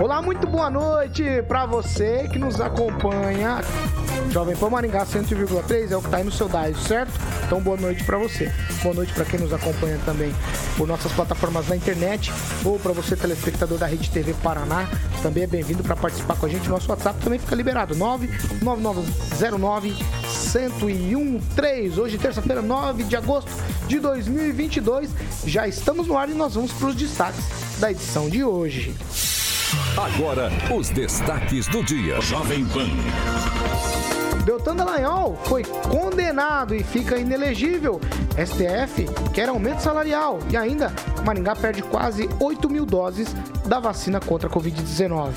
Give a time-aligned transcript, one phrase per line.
[0.00, 3.60] Olá, muito boa noite para você que nos acompanha.
[4.30, 7.10] Jovem Pan Maringá 100,3 é o que tá aí no seu dial, certo?
[7.44, 8.52] Então boa noite para você.
[8.80, 10.32] Boa noite para quem nos acompanha também
[10.76, 12.32] por nossas plataformas na internet
[12.64, 14.88] ou para você telespectador da Rede TV Paraná.
[15.20, 16.68] Também é bem-vindo para participar com a gente.
[16.68, 19.96] Nosso WhatsApp também fica liberado 99909
[20.54, 22.00] 1013.
[22.00, 23.50] Hoje, terça-feira, 9 de agosto
[23.88, 25.10] de 2022.
[25.44, 27.44] Já estamos no ar e nós vamos para os destaques
[27.80, 28.94] da edição de hoje.
[29.96, 32.20] Agora, os destaques do dia.
[32.20, 32.88] Jovem Pan.
[34.44, 38.00] Beltrão Dallagnol foi condenado e fica inelegível.
[38.32, 40.90] STF quer aumento salarial e ainda
[41.24, 43.34] Maringá perde quase 8 mil doses
[43.66, 45.32] da vacina contra a Covid-19.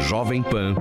[0.00, 0.74] Jovem Pan.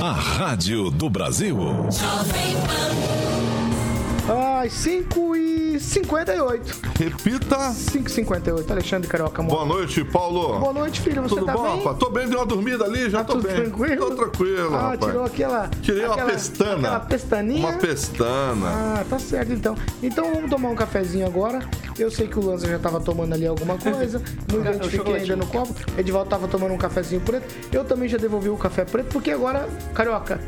[0.00, 1.56] A Rádio do Brasil.
[1.90, 4.62] Jovem Pan.
[4.62, 6.80] Às 5 e 58.
[6.98, 7.56] Repita.
[7.56, 8.70] 5,58.
[8.70, 9.42] Alexandre Carioca.
[9.42, 10.58] Boa noite, Paulo.
[10.58, 11.22] Boa noite, filho.
[11.22, 11.76] Você Tudo tá bom, bem?
[11.78, 11.98] rapaz?
[11.98, 13.56] Tô bem, dei uma dormida ali, já tá tô tudo bem.
[13.56, 14.10] tranquilo?
[14.10, 15.04] Tô tranquilo, ah, rapaz.
[15.04, 15.70] tirou aquela...
[15.82, 16.88] Tirei aquela, uma pestana.
[16.88, 17.68] Aquela pestaninha?
[17.68, 18.66] Uma pestana.
[18.66, 19.74] Ah, tá certo então.
[20.02, 21.60] Então vamos tomar um cafezinho agora.
[21.98, 24.20] Eu sei que o Lanza já tava tomando ali alguma coisa.
[24.52, 25.74] Não identifiquei ainda no copo.
[25.96, 27.46] Edivaldo tava tomando um cafezinho preto.
[27.72, 30.40] Eu também já devolvi o café preto, porque agora, Carioca,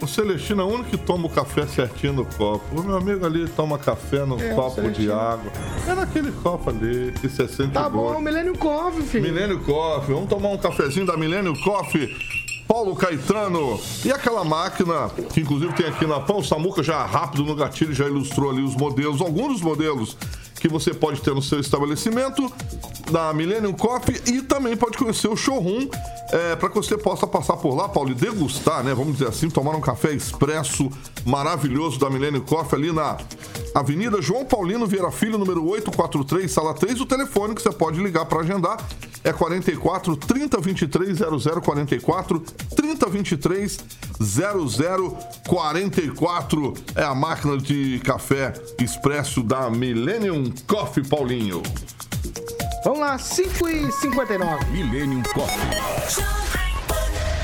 [0.00, 2.80] o Celestino é o único que toma o café certinho no copo.
[2.80, 5.50] O meu amigo ali toma café no é, copo de água.
[5.88, 9.24] É naquele copo ali que você sente Tá bom, Milênio Coffee, filho.
[9.24, 10.14] Milênio Coffee.
[10.14, 12.14] Vamos tomar um cafezinho da Milênio Coffee.
[12.66, 13.80] Paulo Caetano.
[14.04, 18.06] E aquela máquina, que inclusive tem aqui na Pão Samuca, já rápido no gatilho, já
[18.06, 20.16] ilustrou ali os modelos, alguns dos modelos
[20.66, 22.52] que você pode ter no seu estabelecimento
[23.10, 25.88] da Millennium Coffee e também pode conhecer o showroom
[26.32, 28.92] é, para que você possa passar por lá, Paulo, e degustar, né?
[28.94, 30.90] Vamos dizer assim, tomar um café expresso
[31.24, 33.16] maravilhoso da Millennium Coffee ali na
[33.74, 37.00] Avenida João Paulino Vieira Filho, número 843, sala 3.
[37.00, 38.78] O telefone que você pode ligar para agendar
[39.22, 42.40] é 44 30 23 0044
[42.74, 43.78] 30 23
[44.20, 46.74] 0044.
[46.94, 51.62] É a máquina de café expresso da Millennium Coffee, Paulinho.
[52.84, 56.26] Vamos lá, 5 e 59 Millennium Coffee.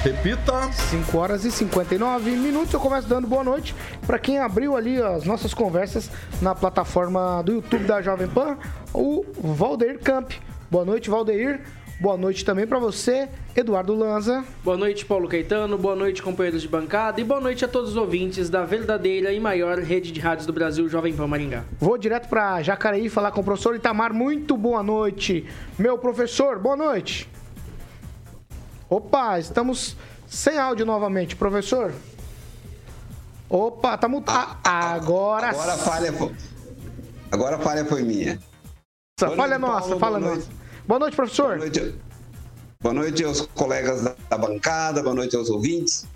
[0.03, 0.73] Repita.
[0.73, 2.73] 5 horas e 59 minutos.
[2.75, 3.75] Eu começo dando boa noite
[4.07, 8.59] para quem abriu ali as nossas conversas na plataforma do YouTube da Jovem Pan,
[8.93, 10.33] o Valdeir Camp.
[10.71, 11.63] Boa noite, Valdeir.
[12.03, 14.45] Boa noite também para você, Eduardo Lanza.
[14.65, 15.79] Boa noite, Paulo Caetano.
[15.79, 17.21] Boa noite, companheiros de bancada.
[17.21, 20.53] E boa noite a todos os ouvintes da verdadeira e maior rede de rádios do
[20.53, 21.63] Brasil, Jovem Pan Maringá.
[21.79, 24.13] Vou direto para Jacareí falar com o professor Itamar.
[24.13, 25.47] Muito boa noite,
[25.79, 26.59] meu professor.
[26.59, 27.31] Boa noite.
[28.91, 29.97] Opa, estamos
[30.27, 31.95] sem áudio novamente, professor.
[33.49, 34.59] Opa, tá mutado.
[34.65, 36.33] Ah, agora Agora a falha foi.
[37.31, 38.41] Agora a falha foi minha.
[39.17, 40.62] Essa falha nossa, Paulo, fala nossa.
[40.93, 41.57] Boa noite, professor.
[41.57, 41.95] Boa noite,
[42.79, 46.07] boa noite aos colegas da bancada, boa noite aos ouvintes.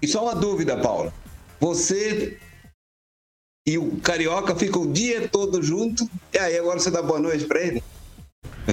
[0.00, 1.12] E só uma dúvida, Paulo.
[1.58, 2.38] Você
[3.66, 7.44] e o Carioca ficam o dia todo junto, e aí agora você dá boa noite
[7.44, 7.82] para ele?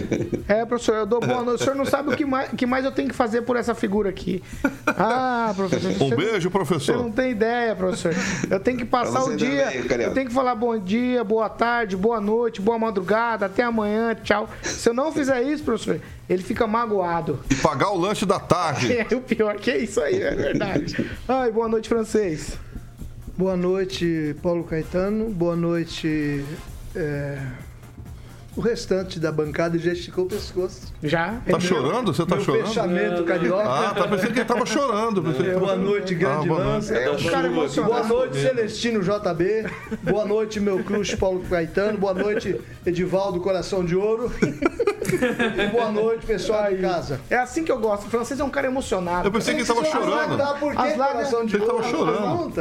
[0.47, 1.61] É, professor, eu dou boa noite.
[1.61, 3.75] O senhor não sabe o que mais, que mais eu tenho que fazer por essa
[3.75, 4.41] figura aqui.
[4.85, 5.91] Ah, professor.
[6.01, 6.95] Um beijo, não, professor.
[6.95, 8.13] Você não tem ideia, professor.
[8.49, 9.65] Eu tenho que passar o dia.
[9.87, 14.15] Também, eu tenho que falar bom dia, boa tarde, boa noite, boa madrugada, até amanhã,
[14.15, 14.49] tchau.
[14.61, 15.99] Se eu não fizer isso, professor,
[16.29, 17.39] ele fica magoado.
[17.49, 18.87] E pagar o lanche da tarde.
[18.97, 21.05] É, o pior que é isso aí, é verdade.
[21.27, 22.57] Ai, boa noite, francês.
[23.37, 25.29] Boa noite, Paulo Caetano.
[25.29, 26.43] Boa noite.
[26.95, 27.37] É
[28.57, 30.91] o restante da bancada já esticou o pescoço.
[31.03, 31.39] Já?
[31.47, 32.11] Tá chorando?
[32.11, 32.65] Você tá Meu chorando?
[32.65, 33.69] fechamento carioca.
[33.69, 35.23] Ah, tá pensando que ele tava chorando.
[35.47, 36.91] É, boa noite, grande ah, lance.
[36.91, 39.67] É, um cara boa noite, Celestino JB.
[40.01, 41.99] Boa noite, meu crush Paulo Caetano.
[41.99, 44.31] Boa noite, Edivaldo Coração de Ouro.
[44.41, 47.21] e boa noite, pessoal de casa.
[47.29, 48.07] É assim que eu gosto.
[48.07, 49.27] O francês é um cara emocionado.
[49.27, 50.59] Eu pensei que ele tava chorando.
[50.59, 52.53] Por que As Coração de Ele tava chorando.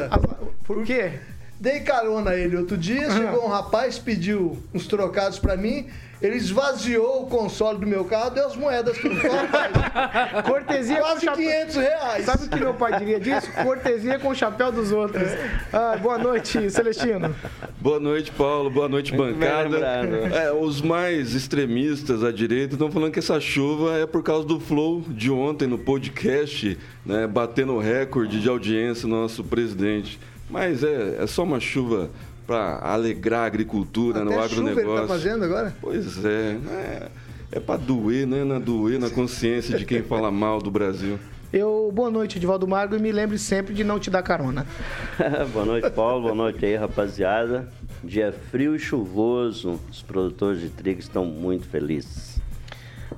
[0.66, 1.12] Por quê?
[1.58, 5.86] Dei carona a ele outro dia, chegou um rapaz, pediu uns trocados pra mim.
[6.20, 9.72] Ele esvaziou o console do meu carro, deu as moedas pro rapaz.
[10.48, 11.44] Cortesia com Quase chapéu.
[11.44, 12.24] 500 reais.
[12.24, 13.52] Sabe o que meu pai diria disso?
[13.62, 15.28] Cortesia com o chapéu dos outros.
[15.70, 17.36] Ah, boa noite, Celestino.
[17.78, 18.70] Boa noite, Paulo.
[18.70, 19.76] Boa noite, bancada.
[19.78, 24.58] É, os mais extremistas à direita estão falando que essa chuva é por causa do
[24.58, 30.18] flow de ontem no podcast, né, batendo recorde de audiência no nosso presidente.
[30.48, 32.10] Mas é, é só uma chuva
[32.46, 35.08] para alegrar a agricultura no Até chuva ele agronegócio.
[35.08, 35.76] tá fazendo agora?
[35.80, 37.08] Pois é, é,
[37.52, 38.44] é para doer, né?
[38.44, 41.18] Na doer na consciência de quem fala mal do Brasil.
[41.52, 44.66] Eu, boa noite, Edivaldo Margo, e me lembre sempre de não te dar carona.
[45.52, 46.22] boa noite, Paulo.
[46.22, 47.68] Boa noite aí, rapaziada.
[48.04, 49.80] Dia frio e chuvoso.
[49.90, 52.40] Os produtores de trigo estão muito felizes.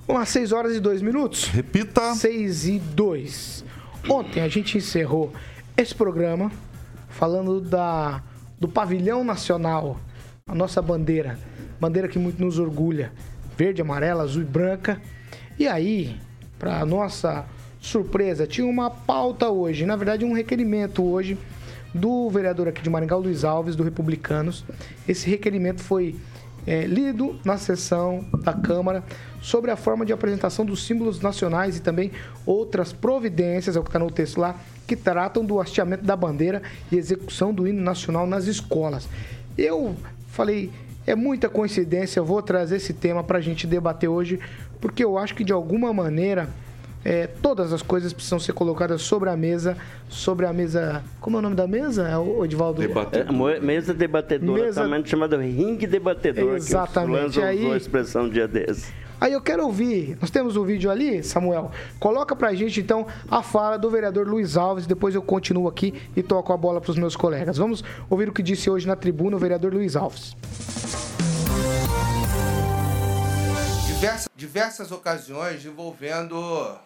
[0.06, 1.44] Vamos lá, 6 horas e 2 minutos.
[1.46, 2.14] Repita.
[2.14, 3.64] 6 e 2.
[4.08, 5.32] Ontem a gente encerrou
[5.76, 6.50] esse programa
[7.18, 8.22] falando da,
[8.60, 9.98] do pavilhão nacional,
[10.46, 11.36] a nossa bandeira,
[11.80, 13.10] bandeira que muito nos orgulha,
[13.56, 15.02] verde, amarela, azul e branca.
[15.58, 16.16] E aí,
[16.60, 17.44] para nossa
[17.80, 21.36] surpresa, tinha uma pauta hoje, na verdade um requerimento hoje
[21.92, 24.64] do vereador aqui de Maringá, Luiz Alves, do Republicanos.
[25.08, 26.14] Esse requerimento foi
[26.64, 29.02] é, lido na sessão da Câmara
[29.42, 32.12] sobre a forma de apresentação dos símbolos nacionais e também
[32.46, 34.54] outras providências, é o que está no texto lá,
[34.88, 39.06] que tratam do hasteamento da bandeira e execução do hino nacional nas escolas.
[39.56, 39.94] Eu
[40.28, 40.70] falei,
[41.06, 44.40] é muita coincidência, eu vou trazer esse tema para a gente debater hoje,
[44.80, 46.48] porque eu acho que de alguma maneira
[47.04, 49.76] é, todas as coisas precisam ser colocadas sobre a mesa,
[50.08, 51.02] sobre a mesa.
[51.20, 52.82] Como é o nome da mesa, o Edivaldo?
[52.82, 53.32] É, Debatedor.
[53.32, 56.56] mo- mesa debatedora, Mesa- também chamada ringue debatedor.
[56.56, 57.32] Exatamente.
[57.34, 58.90] Que o Aí- usou a expressão dia desse.
[59.20, 61.72] Aí eu quero ouvir, nós temos o vídeo ali, Samuel.
[61.98, 66.22] Coloca pra gente então a fala do vereador Luiz Alves, depois eu continuo aqui e
[66.22, 67.56] toco a bola pros meus colegas.
[67.56, 70.36] Vamos ouvir o que disse hoje na tribuna o vereador Luiz Alves.
[73.98, 76.78] diversas, diversas ocasiões envolvendo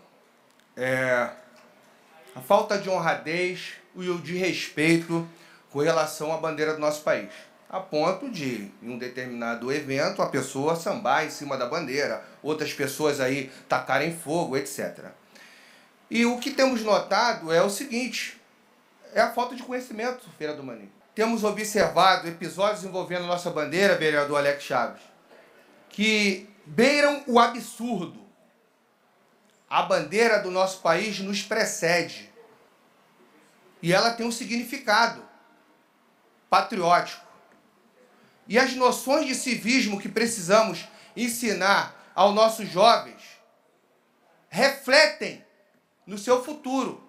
[0.75, 1.29] é,
[2.35, 5.29] a falta de honradez e o de respeito
[5.71, 7.31] com relação à bandeira do nosso país.
[7.73, 12.71] A ponto de, em um determinado evento, a pessoa sambar em cima da bandeira, outras
[12.75, 15.07] pessoas aí tacarem fogo, etc.
[16.11, 18.39] E o que temos notado é o seguinte:
[19.15, 20.93] é a falta de conhecimento, vereador Maninho.
[21.15, 25.03] Temos observado episódios envolvendo nossa bandeira, vereador Alex Chaves,
[25.89, 28.21] que beiram o absurdo.
[29.69, 32.31] A bandeira do nosso país nos precede.
[33.81, 35.25] E ela tem um significado
[36.51, 37.32] patriótico.
[38.49, 40.87] E as noções de civismo que precisamos
[41.17, 43.23] ensinar aos nossos jovens
[44.49, 45.45] refletem
[46.07, 47.03] no seu futuro.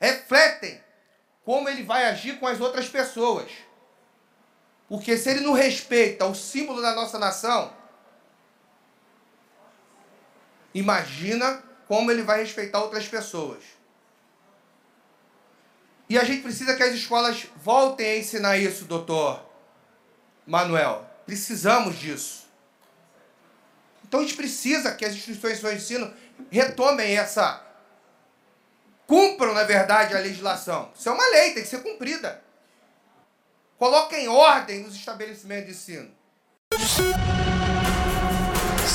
[0.00, 0.80] Refletem
[1.44, 3.50] como ele vai agir com as outras pessoas.
[4.88, 7.72] Porque se ele não respeita o símbolo da nossa nação,
[10.72, 13.64] imagina como ele vai respeitar outras pessoas.
[16.08, 19.45] E a gente precisa que as escolas voltem a ensinar isso, doutor
[20.46, 21.04] Manuel.
[21.26, 22.46] Precisamos disso.
[24.06, 26.14] Então a gente precisa que as instituições de ensino
[26.50, 27.62] retomem essa.
[29.06, 30.90] Cumpram, na verdade, a legislação.
[30.96, 32.42] Isso é uma lei, tem que ser cumprida.
[33.78, 37.35] Coloquem ordem nos estabelecimentos de ensino.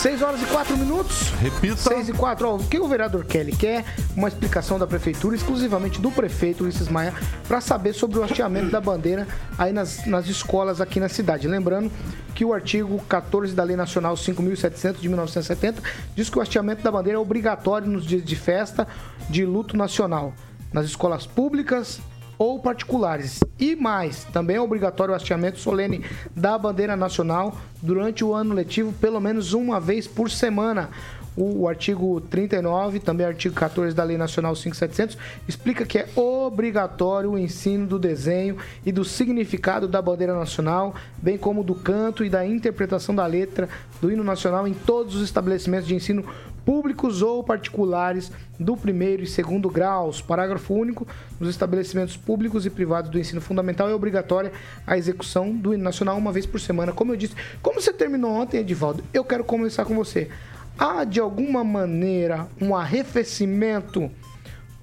[0.02, 1.30] 6 horas e 4 minutos.
[1.40, 1.76] Repita.
[1.76, 2.48] 6 e 4.
[2.48, 3.24] Ó, o que o vereador?
[3.36, 3.86] Ele quer
[4.18, 7.14] uma explicação da prefeitura, exclusivamente do prefeito Ulisses Maia,
[7.48, 9.28] para saber sobre o hasteamento da bandeira
[9.60, 11.48] aí nas, nas escolas aqui na cidade.
[11.48, 11.92] Lembrando
[12.34, 15.84] que o artigo 14 da Lei Nacional 5.700 de 1970
[16.16, 18.88] diz que o hasteamento da bandeira é obrigatório nos dias de festa
[19.30, 20.34] de luto nacional,
[20.74, 22.02] nas escolas públicas
[22.42, 23.40] ou particulares.
[23.60, 26.04] E mais, também é obrigatório o hasteamento solene
[26.36, 30.90] da bandeira nacional durante o ano letivo, pelo menos uma vez por semana.
[31.38, 35.18] O, o artigo 39, também artigo 14 da Lei Nacional 5700,
[35.48, 41.38] explica que é obrigatório o ensino do desenho e do significado da bandeira nacional, bem
[41.38, 43.70] como do canto e da interpretação da letra
[44.02, 46.26] do hino nacional em todos os estabelecimentos de ensino
[46.66, 50.22] públicos ou particulares do primeiro e segundo graus.
[50.22, 51.08] Parágrafo único.
[51.40, 54.52] Nos estabelecimentos públicos e privados do ensino fundamental é obrigatória
[54.86, 56.92] a execução do hino nacional uma vez por semana.
[56.92, 60.30] Como eu disse, como você terminou ontem, Edivaldo, eu quero começar com você.
[60.78, 64.10] Há de alguma maneira um arrefecimento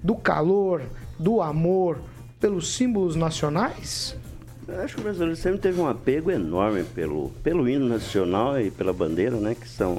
[0.02, 0.82] do calor,
[1.18, 1.98] do amor
[2.40, 4.16] pelos símbolos nacionais?
[4.68, 8.70] Eu acho que o brasileiro sempre teve um apego enorme pelo, pelo hino nacional e
[8.70, 9.56] pela bandeira, né?
[9.58, 9.98] Que são,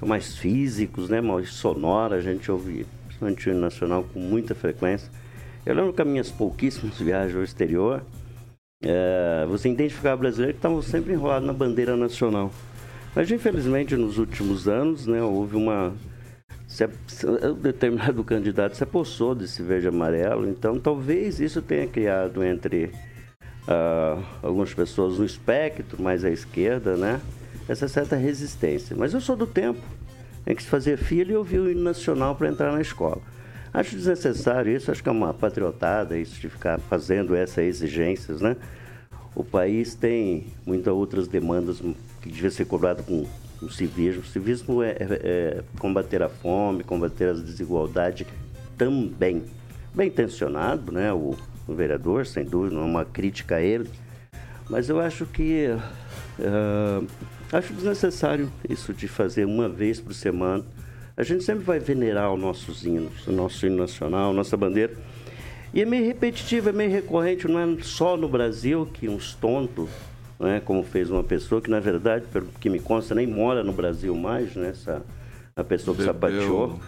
[0.00, 1.20] são mais físicos, né?
[1.20, 5.10] Mais sonora, a gente ouve principalmente o nacional com muita frequência.
[5.66, 8.02] Eu lembro que as minhas pouquíssimas viagens ao exterior,
[8.82, 12.50] é, você identificava brasileiros que estavam sempre enrolados na bandeira nacional.
[13.14, 15.92] Mas infelizmente nos últimos anos, né, houve uma
[16.66, 22.42] se, se, um determinado candidato se apossou desse verde amarelo, então talvez isso tenha criado
[22.42, 22.86] entre
[23.66, 27.20] uh, algumas pessoas no espectro mais à esquerda, né,
[27.70, 28.96] essa certa resistência.
[28.98, 29.80] Mas eu sou do tempo
[30.44, 33.20] em que se fazia filho e ouvir o hino nacional para entrar na escola.
[33.72, 38.56] Acho desnecessário isso, acho que é uma patriotada isso de ficar fazendo essas exigências, né?
[39.36, 41.80] O país tem muitas outras demandas
[42.20, 43.24] que devia ser cobrado com
[43.62, 44.22] o civismo.
[44.22, 48.26] O civismo é, é, é combater a fome, combater as desigualdades
[48.76, 49.44] também.
[49.94, 51.12] Bem intencionado, né?
[51.12, 51.36] O,
[51.68, 53.88] o, vereador, sem dúvida, não é uma crítica a ele.
[54.68, 55.68] Mas eu acho que
[56.40, 57.06] uh,
[57.52, 60.64] acho desnecessário isso de fazer uma vez por semana.
[61.16, 64.94] A gente sempre vai venerar os nossos hinos, o nosso hino nacional, nossa bandeira.
[65.72, 69.88] E é meio repetitivo, é meio recorrente, não é só no Brasil que uns tontos
[70.40, 73.72] né, como fez uma pessoa que, na verdade, pelo que me consta, nem mora no
[73.72, 75.02] Brasil mais, né, essa,
[75.54, 76.80] a pessoa que sapateou.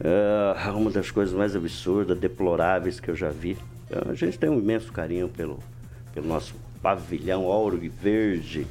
[0.00, 3.56] É uma das coisas mais absurdas, deploráveis que eu já vi.
[3.86, 5.60] Então, a gente tem um imenso carinho pelo,
[6.12, 8.66] pelo nosso pavilhão ouro e verde.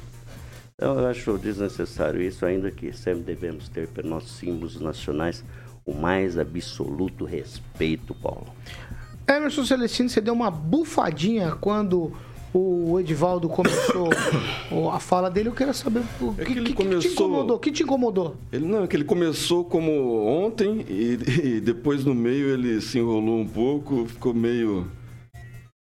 [0.76, 5.44] Então, eu acho desnecessário isso, ainda que sempre devemos ter pelos nossos símbolos nacionais
[5.86, 8.46] o mais absoluto respeito, Paulo.
[9.28, 12.12] Emerson Celestino, você deu uma bufadinha quando
[12.52, 14.10] o Edivaldo começou
[14.92, 17.00] a fala dele, eu quero saber o é que, que, que, começou...
[17.00, 17.58] que, te incomodou.
[17.58, 18.36] que te incomodou?
[18.52, 22.98] Ele não, é que ele começou como ontem e, e, depois no meio ele se
[22.98, 24.90] enrolou um pouco, ficou meio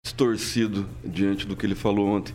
[0.04, 2.34] distorcido diante do que ele falou ontem.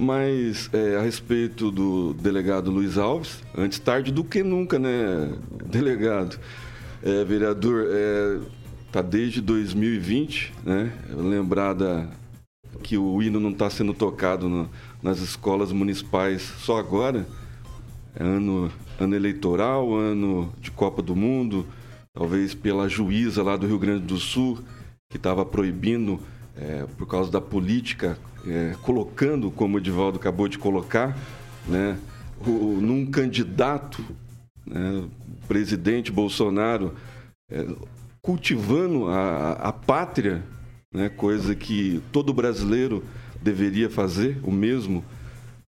[0.00, 5.32] Mas é, a respeito do delegado Luiz Alves, antes tarde do que nunca, né,
[5.66, 6.38] delegado?
[7.02, 8.38] É, vereador, é,
[8.92, 10.92] tá desde 2020, né?
[11.10, 12.08] Lembrada
[12.80, 14.70] que o hino não está sendo tocado no,
[15.02, 17.26] nas escolas municipais só agora.
[18.14, 21.66] É ano, ano eleitoral, ano de Copa do Mundo,
[22.14, 24.60] talvez pela juíza lá do Rio Grande do Sul,
[25.10, 26.20] que estava proibindo,
[26.56, 31.16] é, por causa da política, é, colocando, como o Edivaldo acabou de colocar,
[31.66, 31.98] né,
[32.46, 34.04] o, num candidato,
[34.66, 35.04] né,
[35.46, 36.94] presidente Bolsonaro,
[37.50, 37.66] é,
[38.22, 40.42] cultivando a, a pátria
[40.92, 41.08] né?
[41.08, 43.04] coisa que todo brasileiro
[43.40, 45.04] deveria fazer, o mesmo,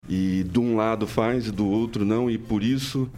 [0.09, 3.09] e de um lado faz e do outro não, e por isso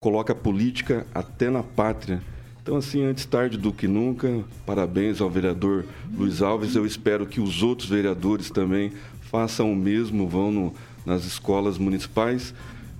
[0.00, 2.22] coloca a política até na pátria.
[2.70, 5.84] Então, assim, antes tarde do que nunca, parabéns ao vereador
[6.16, 6.76] Luiz Alves.
[6.76, 10.74] Eu espero que os outros vereadores também façam o mesmo, vão no,
[11.04, 12.54] nas escolas municipais.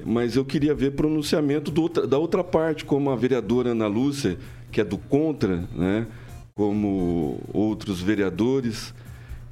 [0.04, 1.70] Mas eu queria ver pronunciamento
[2.04, 4.36] da outra parte, como a vereadora Ana Lúcia,
[4.72, 6.04] que é do contra, né?
[6.52, 8.92] como outros vereadores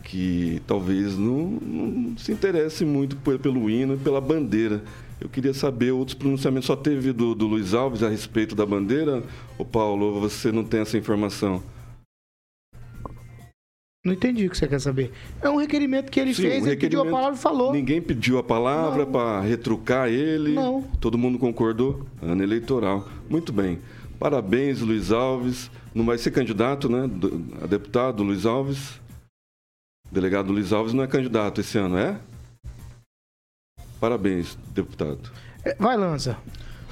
[0.03, 4.83] que talvez não, não se interessem muito pelo hino e pela bandeira.
[5.21, 6.67] Eu queria saber outros pronunciamentos.
[6.67, 9.23] Só teve do, do Luiz Alves a respeito da bandeira?
[9.59, 11.63] Ou Paulo, você não tem essa informação?
[14.05, 15.13] Não entendi o que você quer saber.
[15.43, 17.73] É um requerimento que ele Sim, fez, um ele pediu a palavra e falou.
[17.73, 20.53] Ninguém pediu a palavra para retrucar ele.
[20.53, 20.83] Não.
[21.01, 22.07] Todo mundo concordou?
[22.23, 23.09] Ano eleitoral.
[23.29, 23.81] Muito bem.
[24.19, 25.71] Parabéns, Luiz Alves.
[25.95, 27.11] Não vai ser candidato, né?
[27.61, 29.01] A deputado Luiz Alves.
[30.11, 32.19] O delegado Luiz Alves não é candidato esse ano, é?
[34.01, 35.31] Parabéns, deputado.
[35.65, 36.37] É, vai, Lanza.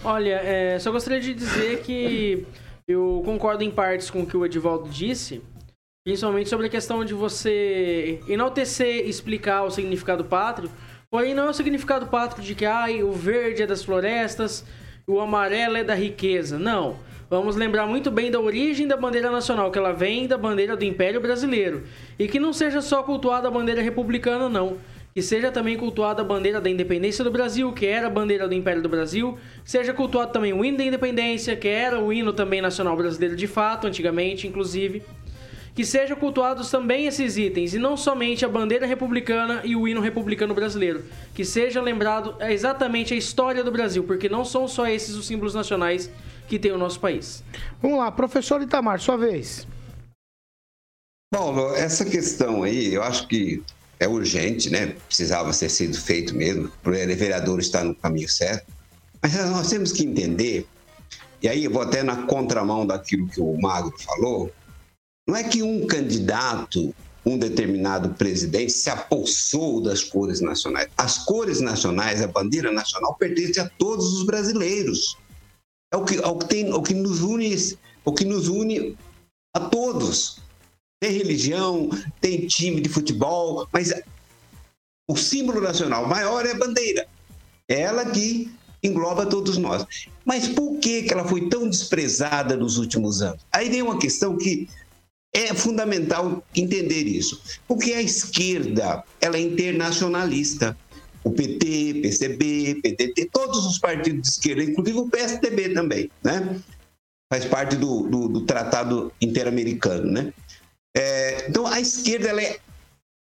[0.04, 2.46] Olha, é, só gostaria de dizer que
[2.86, 5.42] eu concordo em partes com o que o Edivaldo disse,
[6.04, 10.70] principalmente sobre a questão de você enaltecer e explicar o significado pátrio,
[11.10, 14.64] porém não é o significado pátrio de que ah, o verde é das florestas,
[15.06, 16.58] o amarelo é da riqueza.
[16.58, 16.96] Não.
[17.28, 20.84] Vamos lembrar muito bem da origem da bandeira nacional, que ela vem da bandeira do
[20.84, 21.82] Império Brasileiro.
[22.16, 24.78] E que não seja só cultuada a bandeira republicana, não.
[25.16, 28.52] Que seja também cultuada a bandeira da independência do Brasil, que era a bandeira do
[28.52, 29.38] Império do Brasil.
[29.64, 33.46] Seja cultuado também o hino da independência, que era o hino também nacional brasileiro de
[33.46, 35.02] fato, antigamente, inclusive.
[35.74, 40.02] Que sejam cultuados também esses itens, e não somente a bandeira republicana e o hino
[40.02, 41.02] republicano brasileiro.
[41.34, 45.54] Que seja lembrado exatamente a história do Brasil, porque não são só esses os símbolos
[45.54, 46.10] nacionais
[46.46, 47.42] que tem o nosso país.
[47.80, 49.66] Vamos lá, professor Itamar, sua vez.
[51.32, 53.62] Paulo, essa questão aí, eu acho que
[53.98, 54.96] é urgente, né?
[55.06, 58.72] Precisava ser sido feito mesmo, o vereador estar no caminho certo.
[59.22, 60.66] Mas nós temos que entender,
[61.42, 64.52] e aí eu vou até na contramão daquilo que o Magro falou,
[65.26, 70.88] não é que um candidato, um determinado presidente se apossou das cores nacionais.
[70.96, 75.16] As cores nacionais, a bandeira nacional, pertence a todos os brasileiros
[75.92, 77.56] é o que, é o que, tem, o que nos une,
[78.04, 78.96] o que nos une
[79.54, 80.40] a todos.
[81.06, 81.88] Tem religião,
[82.20, 83.94] tem time de futebol, mas
[85.08, 87.06] O símbolo nacional maior é a bandeira.
[87.68, 88.50] É ela que
[88.82, 89.86] engloba todos nós.
[90.24, 93.40] Mas por que, que ela foi tão desprezada nos últimos anos?
[93.52, 94.68] Aí vem uma questão que
[95.32, 97.40] é fundamental entender isso.
[97.68, 100.76] Porque a esquerda ela é internacionalista.
[101.22, 106.60] O PT, PCB, PDT, todos os partidos de esquerda, inclusive o PSDB também, né?
[107.32, 110.32] Faz parte do, do, do Tratado Interamericano, né?
[110.96, 112.58] É, então, a esquerda ela é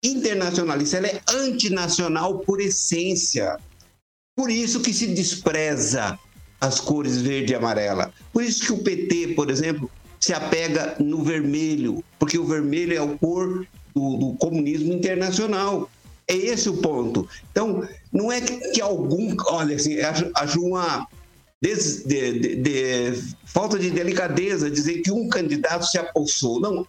[0.04, 3.58] internacionalista, ela é antinacional por essência.
[4.36, 6.20] Por isso que se despreza
[6.60, 8.14] as cores verde e amarela.
[8.34, 12.98] Por isso que o PT, por exemplo, se apega no vermelho, porque o vermelho é
[12.98, 15.90] a cor do, do comunismo internacional.
[16.28, 17.28] É esse o ponto.
[17.52, 19.36] Então, não é que, algum.
[19.48, 21.08] Olha, assim, acho, acho uma.
[21.62, 21.76] De,
[22.06, 26.60] de, de, falta de delicadeza dizer que um candidato se apossou.
[26.60, 26.88] Não.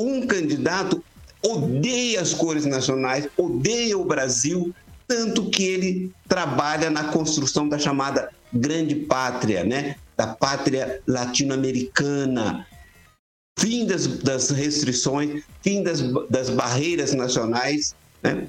[0.00, 1.02] Um candidato
[1.42, 4.74] odeia as cores nacionais, odeia o Brasil,
[5.06, 9.96] tanto que ele trabalha na construção da chamada grande pátria, né?
[10.16, 12.66] da pátria latino-americana,
[13.58, 17.94] fim das, das, restrições, fim das, das barreiras nacionais.
[18.22, 18.46] Né?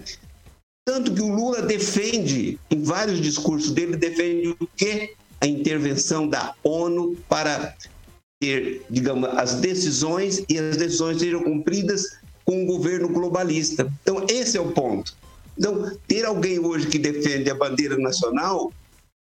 [0.86, 5.13] Tanto que o Lula defende, em vários discursos dele, defende o quê?
[5.39, 7.75] A intervenção da ONU para
[8.41, 13.91] ter, digamos, as decisões e as decisões sejam cumpridas com um governo globalista.
[14.01, 15.15] Então, esse é o ponto.
[15.57, 18.74] Então, ter alguém hoje que defende a bandeira nacional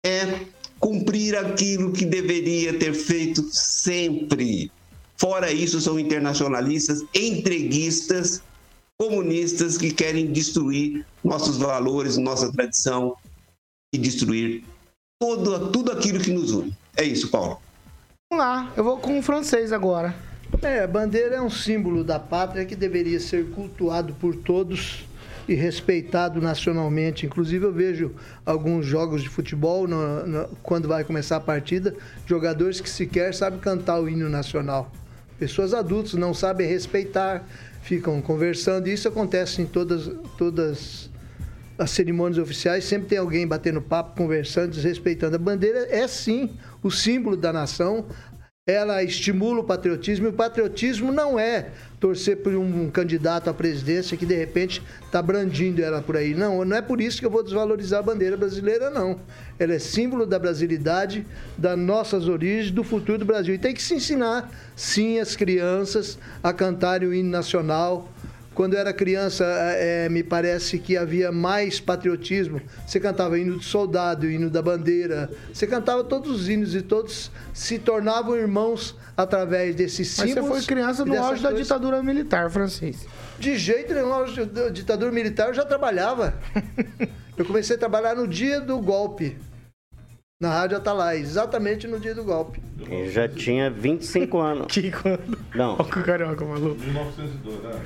[0.07, 0.47] é
[0.79, 4.71] cumprir aquilo que deveria ter feito sempre.
[5.17, 8.41] Fora isso, são internacionalistas, entreguistas,
[8.99, 13.17] comunistas que querem destruir nossos valores, nossa tradição
[13.93, 14.63] e destruir
[15.21, 16.75] todo, tudo aquilo que nos une.
[16.97, 17.61] É isso, Paulo.
[18.33, 20.15] Lá, eu vou com o francês agora.
[20.63, 25.05] É, a bandeira é um símbolo da pátria que deveria ser cultuado por todos
[25.49, 27.27] e respeitado nacionalmente.
[27.27, 28.13] Inclusive, eu vejo
[28.47, 31.93] alguns jogos de futebol, no, no, quando vai começar a partida,
[32.25, 34.93] jogadores que sequer sabem cantar o hino nacional.
[35.37, 37.45] Pessoas adultas não sabem respeitar,
[37.83, 41.10] ficam conversando, isso acontece em todas, todas
[41.81, 45.37] as cerimônias oficiais, sempre tem alguém batendo papo, conversando, desrespeitando.
[45.37, 46.51] A bandeira é sim
[46.83, 48.05] o símbolo da nação,
[48.67, 54.15] ela estimula o patriotismo, e o patriotismo não é torcer por um candidato à presidência
[54.15, 56.35] que de repente está brandindo ela por aí.
[56.35, 59.19] Não, não é por isso que eu vou desvalorizar a bandeira brasileira, não.
[59.59, 63.55] Ela é símbolo da brasilidade, das nossas origens, do futuro do Brasil.
[63.55, 68.07] E tem que se ensinar, sim, as crianças a cantarem o hino nacional,
[68.61, 72.61] quando eu era criança, é, me parece que havia mais patriotismo.
[72.87, 75.31] Você cantava hino do soldado, hino da bandeira.
[75.51, 80.35] Você cantava todos os hinos e todos se tornavam irmãos através desses símbolos.
[80.35, 83.11] Mas você foi criança no auge da ditadura militar, Francisco.
[83.39, 86.35] De jeito nenhum, auge da ditadura militar eu já trabalhava.
[87.39, 89.39] eu comecei a trabalhar no dia do golpe
[90.41, 92.63] na Rádio Atalaia, exatamente no dia do golpe.
[92.89, 94.67] Ele já tinha 25 anos.
[94.73, 95.39] que quando?
[95.55, 95.75] Não.
[95.75, 96.81] Olha o carioca maluco.
[96.81, 97.81] 1902, né?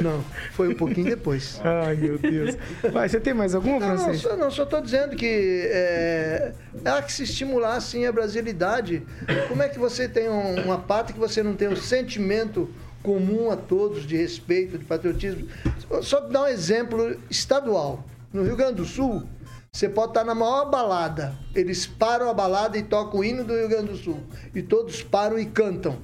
[0.00, 1.60] Não, foi um pouquinho depois.
[1.64, 2.56] Ai, meu Deus.
[2.92, 4.28] Vai, você tem mais alguma, não, Francisco?
[4.28, 6.52] Não, só, não, só tô dizendo que é,
[6.84, 9.02] há que se estimular, sim, a brasilidade.
[9.48, 12.70] Como é que você tem um, uma parte que você não tem o um sentimento
[13.02, 15.48] comum a todos de respeito, de patriotismo?
[16.02, 18.04] Só dar um exemplo estadual.
[18.32, 19.24] No Rio Grande do Sul,
[19.76, 21.34] você pode estar na maior balada.
[21.54, 24.20] Eles param a balada e tocam o hino do Rio Grande do Sul.
[24.54, 25.98] E todos param e cantam.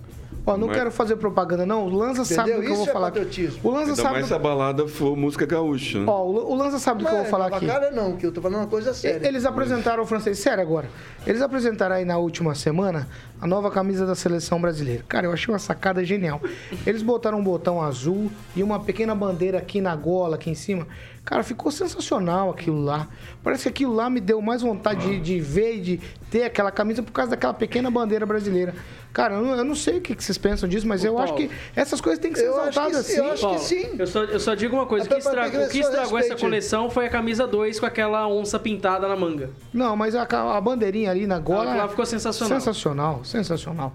[0.45, 0.77] Ó, não Mas...
[0.77, 1.87] quero fazer propaganda, não.
[1.87, 2.37] O Lanza Entendeu?
[2.37, 3.07] sabe do que Isso eu vou é falar.
[3.07, 3.61] Patriotismo.
[3.63, 4.13] O Lanza Ainda sabe.
[4.13, 4.29] mais do...
[4.29, 6.01] se a balada for música gaúcha.
[6.01, 6.05] Né?
[6.07, 7.67] Ó, o Lanza sabe do que eu vou falar aqui.
[7.67, 9.27] cara não, que eu tô falando uma coisa séria.
[9.27, 10.91] Eles apresentaram o francês, sério agora.
[11.27, 13.09] Eles apresentaram aí na última semana
[13.41, 15.05] a nova camisa da seleção brasileira.
[15.09, 16.41] Cara, eu achei uma sacada genial.
[16.85, 20.87] Eles botaram um botão azul e uma pequena bandeira aqui na gola, aqui em cima.
[21.25, 23.07] Cara, ficou sensacional aquilo lá.
[23.45, 26.73] Parece que aquilo lá me deu mais vontade de, de ver e de ter aquela
[26.73, 28.75] camisa por causa daquela pequena bandeira brasileira.
[29.13, 31.25] Cara, eu não, eu não sei o que, vocês pensam disso, mas Ô, eu Paulo,
[31.25, 33.19] acho que essas coisas têm que ser exaltadas assim.
[33.19, 33.95] Eu acho Paulo, que sim.
[33.99, 37.07] Eu só, eu só digo uma coisa: o que estragou, que estragou essa coleção foi
[37.07, 39.51] a camisa 2 com aquela onça pintada na manga.
[39.73, 41.77] Não, mas a, a bandeirinha ali na gola.
[41.77, 42.59] Ela ficou sensacional.
[42.59, 43.93] Sensacional, sensacional.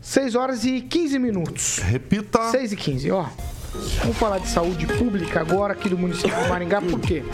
[0.00, 1.78] 6 horas e 15 minutos.
[1.78, 2.50] Repita.
[2.50, 3.26] 6 e 15, ó.
[4.00, 7.24] Vamos falar de saúde pública agora aqui do município de Maringá, por quê?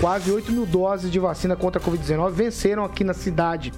[0.00, 3.72] Quase 8 mil doses de vacina contra a Covid-19 venceram aqui na cidade.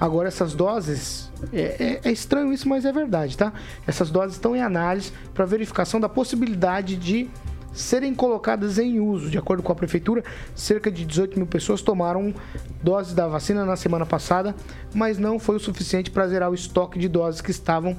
[0.00, 3.52] Agora, essas doses, é, é, é, estranho isso, mas é verdade, tá?
[3.86, 7.30] Essas doses estão em análise para verificação da possibilidade de
[7.72, 9.30] serem colocadas em uso.
[9.30, 12.34] De acordo com a prefeitura, cerca de 18 mil pessoas tomaram
[12.82, 14.54] doses da vacina na semana passada,
[14.92, 17.96] mas não foi o suficiente para zerar o estoque de doses que estavam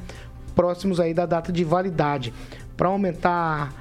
[0.53, 2.33] próximos aí da data de validade
[2.75, 3.73] para aumentar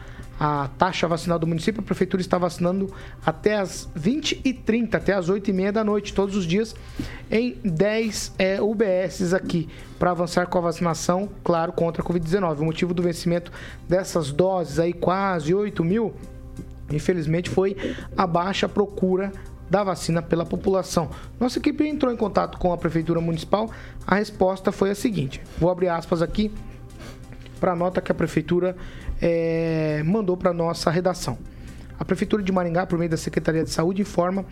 [0.44, 2.92] a taxa vacinal do município, a prefeitura está vacinando
[3.24, 6.74] até as 20h30, até as 8h30 da noite, todos os dias,
[7.30, 9.68] em 10 é, UBSs aqui,
[10.00, 12.58] para avançar com a vacinação, claro, contra a Covid-19.
[12.58, 13.52] O motivo do vencimento
[13.88, 16.12] dessas doses aí, quase 8 mil,
[16.90, 17.76] infelizmente, foi
[18.16, 19.30] a baixa procura
[19.70, 21.08] da vacina pela população.
[21.38, 23.70] Nossa equipe entrou em contato com a Prefeitura Municipal.
[24.04, 26.50] A resposta foi a seguinte: vou abrir aspas aqui
[27.62, 28.76] para a nota que a Prefeitura
[29.20, 31.38] é, mandou para nossa redação.
[32.02, 34.44] A Prefeitura de Maringá, por meio da Secretaria de Saúde, informa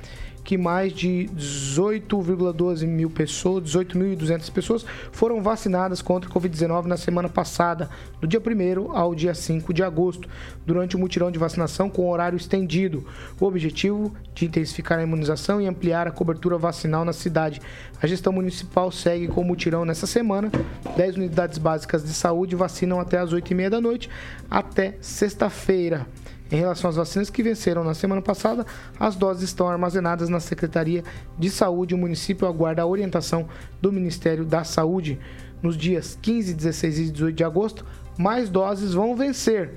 [0.44, 7.28] que mais de 18,12 mil pessoas, 18.200 pessoas foram vacinadas contra a Covid-19 na semana
[7.28, 10.28] passada, do dia 1 ao dia 5 de agosto,
[10.64, 13.04] durante o mutirão de vacinação com horário estendido.
[13.40, 17.60] O objetivo de intensificar a imunização e ampliar a cobertura vacinal na cidade.
[18.00, 20.52] A gestão municipal segue com o mutirão nessa semana.
[20.96, 24.08] 10 unidades básicas de saúde vacinam até as 8h30 da noite,
[24.48, 26.06] até sexta-feira.
[26.50, 28.66] Em relação às vacinas que venceram na semana passada,
[28.98, 31.04] as doses estão armazenadas na Secretaria
[31.38, 31.94] de Saúde.
[31.94, 33.48] O município aguarda a orientação
[33.80, 35.18] do Ministério da Saúde.
[35.62, 37.86] Nos dias 15, 16 e 18 de agosto,
[38.18, 39.74] mais doses vão vencer.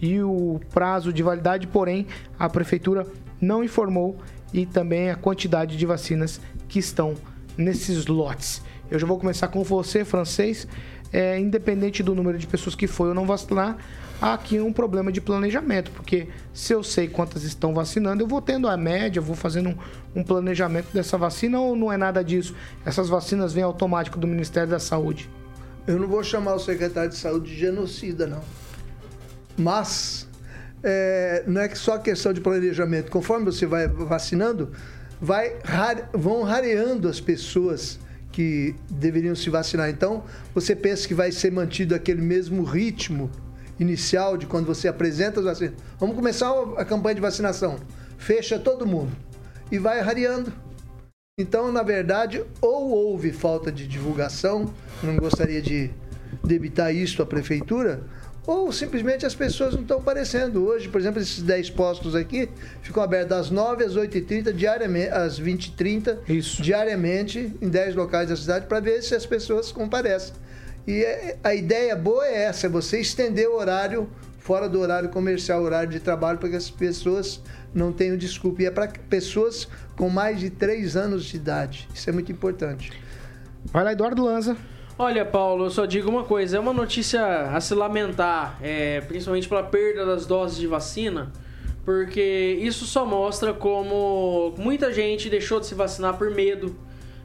[0.00, 2.06] E o prazo de validade, porém,
[2.38, 3.06] a Prefeitura
[3.40, 4.16] não informou
[4.54, 7.14] e também a quantidade de vacinas que estão
[7.58, 8.62] nesses lotes.
[8.90, 10.66] Eu já vou começar com você, francês.
[11.12, 13.76] É, independente do número de pessoas que foi ou não vacinar,
[14.20, 18.40] há aqui um problema de planejamento, porque se eu sei quantas estão vacinando, eu vou
[18.40, 22.54] tendo a média, vou fazendo um, um planejamento dessa vacina ou não é nada disso?
[22.84, 25.30] Essas vacinas vêm automático do Ministério da Saúde?
[25.86, 28.42] Eu não vou chamar o secretário de saúde de genocida, não.
[29.56, 30.28] Mas
[30.82, 33.10] é, não é só questão de planejamento.
[33.10, 34.72] Conforme você vai vacinando,
[35.20, 35.56] vai,
[36.12, 37.98] vão rareando as pessoas
[38.32, 39.88] que deveriam se vacinar.
[39.88, 40.24] Então,
[40.54, 43.30] você pensa que vai ser mantido aquele mesmo ritmo
[43.78, 45.74] inicial de quando você apresenta as vacinas.
[45.98, 47.78] Vamos começar a campanha de vacinação.
[48.18, 49.12] Fecha todo mundo
[49.70, 50.52] e vai rareando.
[51.38, 55.90] Então, na verdade, ou houve falta de divulgação, não gostaria de
[56.42, 58.04] debitar isso à prefeitura,
[58.46, 60.64] ou simplesmente as pessoas não estão aparecendo.
[60.64, 62.48] Hoje, por exemplo, esses 10 postos aqui
[62.80, 68.66] ficam abertos das 9 às 8h30, diariamente, às 20h30, diariamente, em 10 locais da cidade,
[68.66, 70.32] para ver se as pessoas comparecem.
[70.86, 75.08] E é, a ideia boa é essa, é você estender o horário fora do horário
[75.08, 77.42] comercial, horário de trabalho, para que as pessoas
[77.74, 78.62] não tenham desculpa.
[78.62, 81.88] E é para pessoas com mais de 3 anos de idade.
[81.92, 82.92] Isso é muito importante.
[83.64, 84.56] Vai lá, Eduardo Lanza.
[84.96, 89.48] Olha, Paulo, eu só digo uma coisa: é uma notícia a se lamentar, é, principalmente
[89.48, 91.32] pela perda das doses de vacina,
[91.84, 96.74] porque isso só mostra como muita gente deixou de se vacinar por medo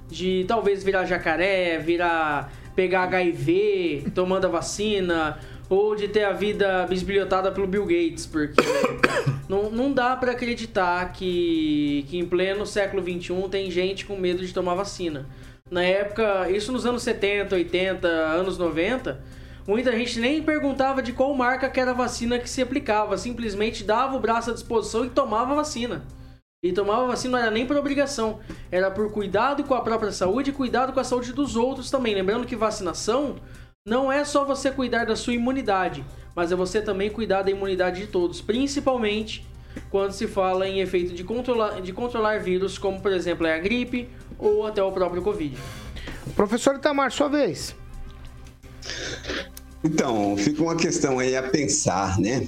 [0.10, 5.38] de talvez virar jacaré, virar pegar HIV tomando a vacina,
[5.70, 8.60] ou de ter a vida bisbilhotada pelo Bill Gates, porque
[9.48, 14.44] não, não dá para acreditar que, que em pleno século XXI tem gente com medo
[14.44, 15.28] de tomar vacina.
[15.70, 19.24] Na época, isso nos anos 70, 80, anos 90,
[19.68, 23.84] muita gente nem perguntava de qual marca que era a vacina que se aplicava, simplesmente
[23.84, 26.02] dava o braço à disposição e tomava a vacina.
[26.64, 28.40] E tomava vacina não era nem por obrigação,
[28.72, 32.14] era por cuidado com a própria saúde e cuidado com a saúde dos outros também.
[32.14, 33.38] Lembrando que vacinação
[33.84, 38.02] não é só você cuidar da sua imunidade, mas é você também cuidar da imunidade
[38.02, 39.44] de todos, principalmente
[39.90, 43.60] quando se fala em efeito de controlar, de controlar vírus, como por exemplo é a
[43.60, 45.58] gripe ou até o próprio Covid.
[46.36, 47.76] Professor Itamar, sua vez.
[49.84, 52.48] Então, fica uma questão aí a pensar, né?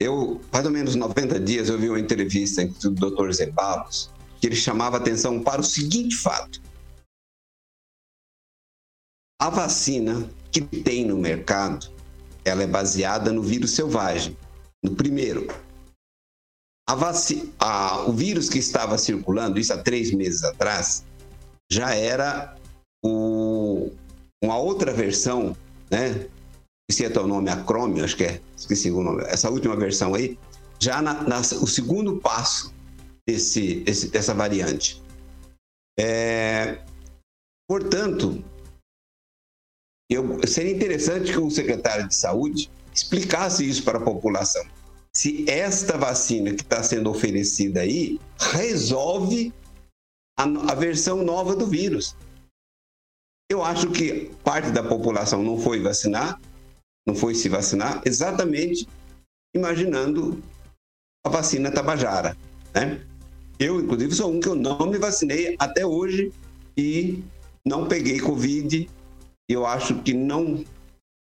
[0.00, 3.32] Eu, mais ou menos 90 dias, eu vi uma entrevista do Dr.
[3.32, 6.62] Zebalos, que ele chamava atenção para o seguinte fato.
[9.40, 11.92] A vacina que tem no mercado,
[12.44, 14.36] ela é baseada no vírus selvagem.
[14.82, 15.48] No primeiro,
[16.88, 17.52] a vaci...
[17.58, 18.02] a...
[18.02, 21.04] o vírus que estava circulando, isso há três meses atrás,
[21.70, 22.56] já era
[23.04, 23.90] o...
[24.42, 25.56] uma outra versão,
[25.90, 26.28] né?
[26.88, 30.14] Esqueci até o nome, a Chrome, acho que é, esqueci o nome, essa última versão
[30.14, 30.38] aí,
[30.80, 32.72] já na, na o segundo passo
[33.26, 35.02] desse, desse dessa variante.
[35.98, 36.82] É,
[37.68, 38.42] portanto,
[40.10, 44.64] eu, seria interessante que o secretário de saúde explicasse isso para a população.
[45.14, 49.52] Se esta vacina que está sendo oferecida aí resolve
[50.38, 52.16] a, a versão nova do vírus.
[53.50, 56.40] Eu acho que parte da população não foi vacinar,
[57.08, 58.86] não foi se vacinar, exatamente
[59.56, 60.42] imaginando
[61.26, 62.36] a vacina Tabajara,
[62.74, 63.00] né?
[63.58, 66.30] Eu, inclusive, sou um que eu não me vacinei até hoje
[66.76, 67.24] e
[67.64, 68.88] não peguei Covid.
[69.48, 70.62] Eu acho que não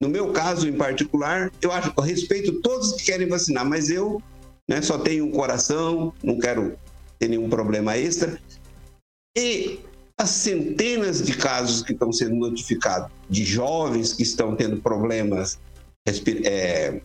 [0.01, 4.21] No meu caso, em particular, eu acho, eu respeito todos que querem vacinar, mas eu
[4.67, 6.77] né, só tenho um coração, não quero
[7.17, 8.37] ter nenhum problema extra.
[9.37, 9.79] E
[10.17, 15.59] as centenas de casos que estão sendo notificados de jovens que estão tendo problemas
[16.05, 17.01] é,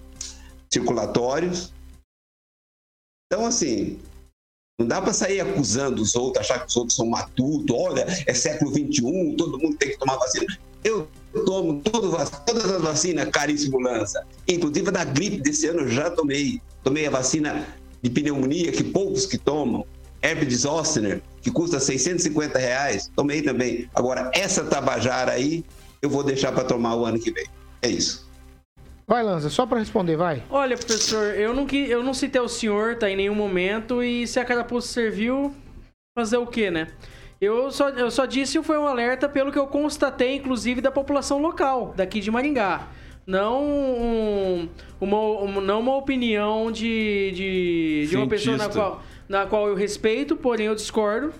[0.73, 1.73] circulatórios.
[3.27, 3.99] Então, assim,
[4.79, 8.35] não dá para sair acusando os outros, achar que os outros são matutos, olha, é
[8.35, 10.47] século XXI, todo mundo tem que tomar vacina.
[10.83, 11.07] Eu
[11.45, 12.15] tomo todas
[12.71, 14.27] as vacinas, caríssimo Lança.
[14.49, 16.61] Inclusive da gripe desse ano eu já tomei.
[16.83, 17.69] Tomei a vacina
[18.03, 19.85] de pneumonia, que poucos que tomam.
[20.23, 23.89] Herpes zoster, que custa 650 reais, tomei também.
[23.95, 25.65] Agora, essa tabajara aí,
[26.01, 27.47] eu vou deixar para tomar o ano que vem.
[27.83, 28.30] É isso.
[29.11, 30.41] Vai, Lanza, só para responder, vai.
[30.49, 34.39] Olha, professor, eu não, eu não citei o senhor, tá, em nenhum momento, e se
[34.39, 35.53] a carapuça serviu,
[36.17, 36.87] fazer o quê, né?
[37.41, 41.43] Eu só, eu só disse foi um alerta pelo que eu constatei, inclusive, da população
[41.43, 42.87] local, daqui de Maringá.
[43.27, 44.69] Não, um,
[45.01, 50.37] uma, não uma opinião de, de, de uma pessoa na qual, na qual eu respeito,
[50.37, 51.35] porém eu discordo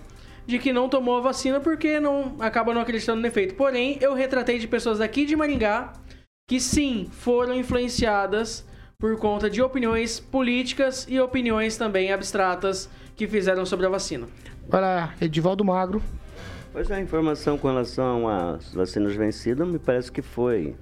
[0.45, 3.55] de que não tomou a vacina porque não acaba não acreditando no efeito.
[3.55, 5.93] Porém, eu retratei de pessoas daqui de Maringá
[6.51, 8.67] que sim foram influenciadas
[8.99, 14.27] por conta de opiniões políticas e opiniões também abstratas que fizeram sobre a vacina.
[14.67, 16.03] Vai lá, Edivaldo Magro.
[16.73, 20.75] Pois é, a informação com relação às vacinas vencidas me parece que foi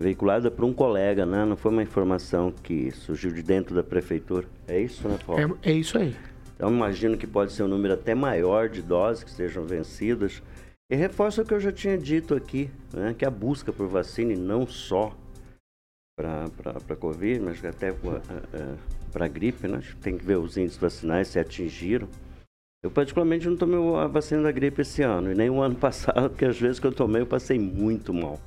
[0.00, 1.44] veiculada por um colega, né?
[1.44, 4.46] Não foi uma informação que surgiu de dentro da prefeitura.
[4.68, 5.58] É isso, né, Paulo?
[5.64, 6.14] É, é isso aí.
[6.54, 10.40] Então, imagino que pode ser um número até maior de doses que sejam vencidas.
[10.92, 14.34] E reforça o que eu já tinha dito aqui, né, que a busca por vacina,
[14.34, 15.16] e não só
[16.14, 16.44] para
[16.90, 17.90] a Covid, mas até
[19.10, 19.82] para a gripe, né?
[20.02, 22.06] tem que ver os índices vacinais se atingiram.
[22.84, 26.28] Eu, particularmente, não tomei a vacina da gripe esse ano, e nem o ano passado,
[26.28, 28.38] porque às vezes que eu tomei eu passei muito mal.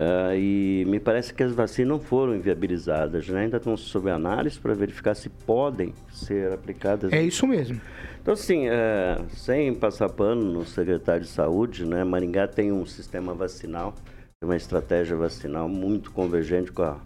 [0.00, 3.42] Uh, e me parece que as vacinas não foram inviabilizadas, né?
[3.42, 7.12] ainda estão sob análise para verificar se podem ser aplicadas.
[7.12, 7.80] É isso mesmo.
[8.20, 13.34] Então, assim, é, sem passar pano no secretário de saúde, né, Maringá tem um sistema
[13.34, 13.92] vacinal,
[14.40, 17.00] tem uma estratégia vacinal muito convergente com a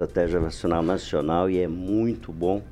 [0.00, 2.62] estratégia vacinal nacional e é muito bom.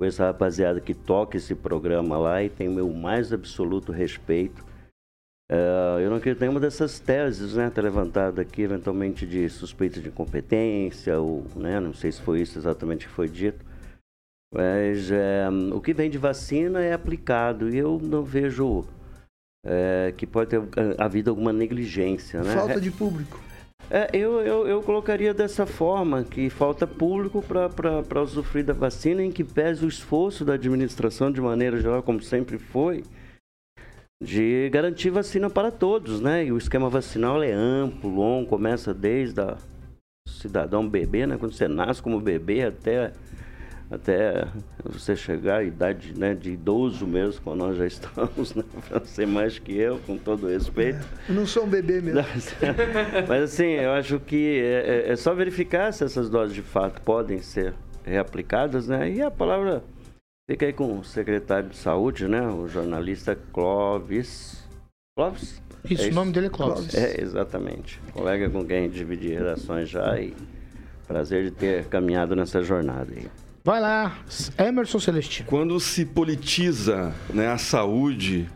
[0.00, 4.64] Com essa rapaziada que toca esse programa lá e tem o meu mais absoluto respeito.
[5.50, 10.00] É, eu não acredito em nenhuma dessas teses, né, tá levantada aqui, eventualmente de suspeita
[10.00, 13.64] de incompetência, ou, né, não sei se foi isso exatamente que foi dito.
[14.52, 18.84] Mas é, o que vem de vacina é aplicado e eu não vejo
[19.64, 20.60] é, que pode ter
[20.98, 22.42] havido alguma negligência.
[22.42, 22.54] Né?
[22.54, 23.40] Falta de público.
[23.90, 29.30] É, eu, eu, eu colocaria dessa forma, que falta público para usufruir da vacina, em
[29.30, 33.02] que pese o esforço da administração, de maneira geral, como sempre foi,
[34.22, 36.44] de garantir vacina para todos, né?
[36.44, 39.56] E o esquema vacinal é amplo, longo, começa desde a
[40.26, 41.36] cidadão bebê, né?
[41.38, 43.12] Quando você nasce como bebê até
[43.90, 44.46] até
[44.84, 48.62] você chegar à idade né, de idoso mesmo, como nós já estamos, né,
[49.04, 51.06] ser mais que eu, com todo respeito.
[51.26, 52.20] É, não sou um bebê mesmo.
[53.26, 57.00] Mas assim, eu acho que é, é, é, só verificar se essas doses de fato
[57.00, 57.72] podem ser
[58.04, 59.10] reaplicadas, né?
[59.10, 59.82] E a palavra
[60.48, 62.40] fica aí com o secretário de saúde, né?
[62.48, 64.64] O jornalista Clóvis.
[65.16, 65.60] Clóvis?
[65.88, 66.94] Isso, é o nome dele é Clóvis.
[66.94, 68.00] É, exatamente.
[68.12, 70.34] Colega com quem dividi redações já e
[71.06, 73.26] prazer de ter caminhado nessa jornada aí.
[73.62, 74.18] Vai lá,
[74.56, 75.46] Emerson Celestino.
[75.48, 78.48] Quando se politiza né, a saúde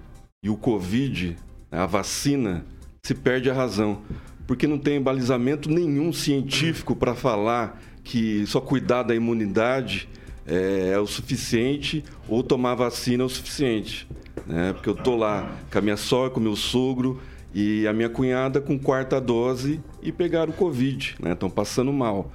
[0.42, 1.36] e o Covid,
[1.70, 2.64] né, a vacina,
[3.02, 4.00] se perde a razão.
[4.46, 10.08] Porque não tem balizamento nenhum científico para falar que só cuidar da imunidade
[10.46, 14.08] é, é, o suficiente ou tomar vacina é o suficiente.
[14.46, 14.72] Né?
[14.72, 17.20] Porque eu tô lá com a minha sogra, com o meu sogro
[17.54, 21.54] e a minha cunhada com quarta dose e pegaram o Covid, Estão né?
[21.54, 22.32] passando mal.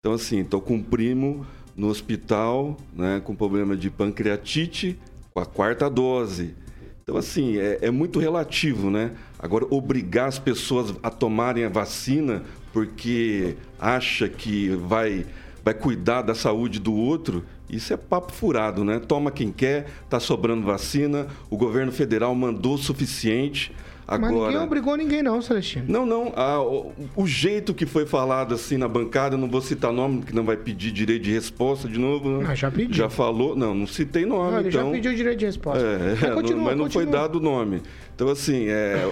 [0.00, 1.46] Então, assim, estou com um primo
[1.76, 4.98] no hospital né, com problema de pancreatite
[5.32, 6.54] com a quarta dose.
[7.02, 9.12] Então, assim, é, é, muito relativo, né?
[9.38, 12.42] Agora, obrigar as pessoas a tomarem a vacina
[12.72, 15.26] porque acha que vai,
[15.64, 18.98] vai cuidar da saúde do outro, isso é papo furado, né?
[18.98, 23.72] Toma quem quer, tá sobrando vacina, o governo federal mandou o suficiente.
[24.10, 24.32] Agora...
[24.32, 25.84] Mas ninguém obrigou ninguém não, Celestino.
[25.86, 26.32] Não, não.
[26.34, 30.34] Ah, o, o, jeito que foi falado assim na bancada, não vou citar nome, que
[30.34, 32.28] não vai pedir direito de resposta de novo.
[32.28, 32.46] Né?
[32.48, 32.92] Ah, já pediu.
[32.92, 33.54] Já falou.
[33.54, 34.86] Não, não citei nome, não, ele então...
[34.86, 35.80] já pediu direito de resposta.
[35.80, 37.82] É, mas, continua, não, mas não foi dado nome.
[38.12, 39.08] Então, assim, é,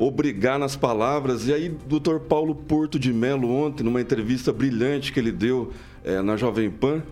[0.00, 1.46] obrigar nas palavras.
[1.46, 5.70] E aí, doutor Paulo Porto de Melo, ontem, numa entrevista brilhante que ele deu
[6.02, 7.04] é, na Jovem Pan,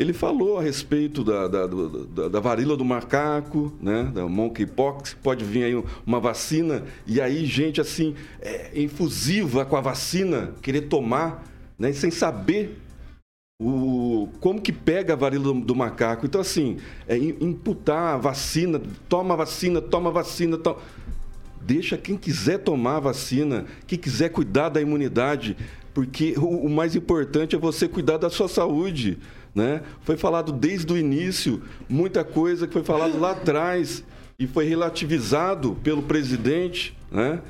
[0.00, 4.10] ele falou a respeito da, da, da, da, varíola do macaco, né?
[4.14, 9.80] Da monkeypox, pode vir aí uma vacina, e aí gente assim, é, infusiva com a
[9.82, 11.44] vacina, querer tomar,
[11.78, 11.92] né?
[11.92, 12.78] Sem saber
[13.60, 16.24] o, como que pega a varíola do, do macaco.
[16.24, 20.78] Então, assim, é, imputar a vacina, toma vacina, toma vacina, toma...
[21.60, 25.58] Deixa quem quiser tomar a vacina, quem quiser cuidar da imunidade,
[25.92, 29.18] porque o, o mais importante é você cuidar da sua saúde.
[29.54, 29.82] Né?
[30.02, 34.04] Foi falado desde o início muita coisa que foi falado lá atrás
[34.38, 37.42] e foi relativizado pelo presidente, né?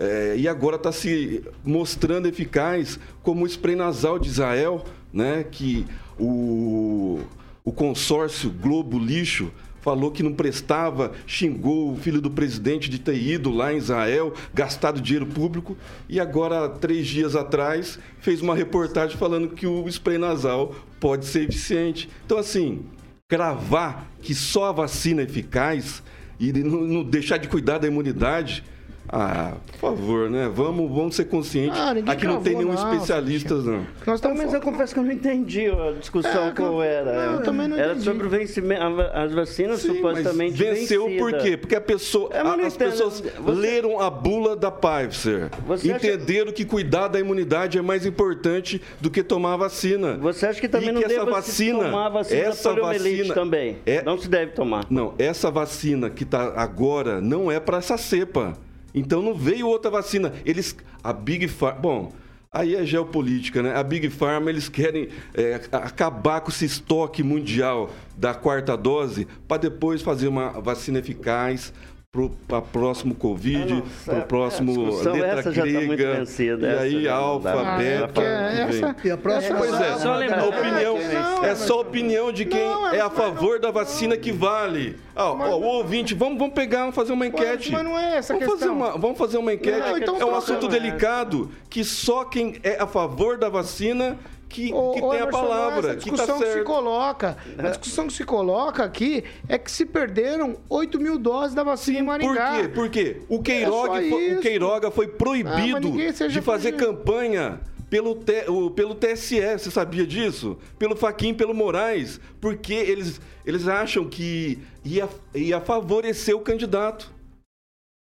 [0.00, 5.44] É, e agora está se mostrando eficaz como o spray nasal de Israel, né?
[5.44, 5.84] Que
[6.18, 7.20] o,
[7.64, 13.16] o consórcio Globo Lixo falou que não prestava, xingou o filho do presidente de ter
[13.16, 15.76] ido lá em Israel, gastado dinheiro público,
[16.08, 21.48] e agora, três dias atrás, fez uma reportagem falando que o spray nasal pode ser
[21.48, 22.08] eficiente.
[22.24, 22.82] Então, assim,
[23.28, 26.02] cravar que só a vacina é eficaz
[26.40, 28.64] e não, deixar de cuidar da imunidade
[29.10, 30.50] ah, por favor, né?
[30.54, 31.78] Vamos, vamos ser conscientes.
[31.78, 33.86] Ah, Aqui não tem nenhum não, especialista, não.
[34.06, 37.26] Nós Pelo menos eu confesso que eu não entendi a discussão é, qual era.
[37.26, 38.82] Não, eu também não era sobre o vencimento,
[39.14, 41.22] as vacinas Sim, supostamente venceu vencida.
[41.22, 41.56] por quê?
[41.56, 43.60] Porque a pessoa, é, a, as pessoas você...
[43.60, 45.48] leram a bula da Pfizer.
[45.66, 46.52] Você entenderam acha...
[46.52, 50.18] que cuidar da imunidade é mais importante do que tomar a vacina.
[50.18, 53.78] Você acha que também e não que essa vacina, tomar a vacina essa vacina também?
[53.86, 54.84] É, não se deve tomar.
[54.90, 58.54] Não, essa vacina que está agora não é para essa cepa.
[58.94, 60.32] Então não veio outra vacina.
[60.44, 62.12] Eles, a Big Pharma, bom,
[62.50, 63.74] aí é geopolítica, né?
[63.76, 69.58] A Big Pharma eles querem é, acabar com esse estoque mundial da quarta dose para
[69.58, 71.72] depois fazer uma vacina eficaz,
[72.10, 78.22] para o próximo Covid, para o próximo letra tá grega, vencida, e aí alfa, beta,
[78.22, 82.32] é, essa, e a próxima pois é, só a opinião, não, é só a opinião
[82.32, 84.96] de quem não, é a favor da vacina que vale.
[85.14, 87.72] Ah, ó, o ouvinte, vamos, vamos pegar, fazer uma enquete.
[87.72, 88.58] Mas, não é essa vamos questão.
[88.58, 89.78] Fazer uma, vamos fazer uma enquete.
[89.78, 94.16] Não, então é um assunto delicado que só quem é a favor da vacina
[94.48, 95.92] que, ô, que tem a palavra.
[95.92, 99.70] a discussão que, tá que, se coloca, a discussão que se coloca aqui é que
[99.70, 102.52] se perderam 8 mil doses da vacina Sim, em Maringá.
[102.52, 102.68] Por quê?
[102.68, 103.22] Por quê?
[103.28, 108.94] O Queiroga, é foi, o Queiroga foi proibido ah, de fazer campanha pelo, o, pelo
[108.94, 110.58] TSE, você sabia disso?
[110.78, 117.17] Pelo Faquim, pelo Moraes, porque eles, eles acham que ia, ia favorecer o candidato.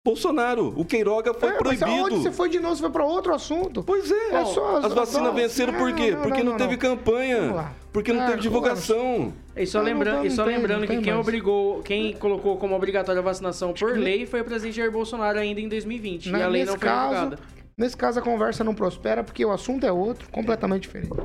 [0.05, 1.87] Bolsonaro, o Queiroga foi é, proibido.
[1.87, 2.75] Mas aonde você foi de novo?
[2.75, 3.85] Você foi para outro assunto?
[3.85, 4.35] Pois é.
[4.35, 6.11] é só as, as vacinas venceram por quê?
[6.11, 7.73] Não, não, porque não, não teve campanha.
[7.93, 9.33] Porque não teve divulgação.
[9.57, 10.27] E só, lembra...
[10.27, 14.41] e só lembrando que quem obrigou, quem colocou como obrigatória a vacinação por lei foi
[14.41, 16.31] o presidente Jair Bolsonaro ainda em 2020.
[16.31, 17.37] e a lei não foi caso,
[17.79, 21.17] Nesse caso, a conversa não prospera porque o assunto é outro, completamente diferente.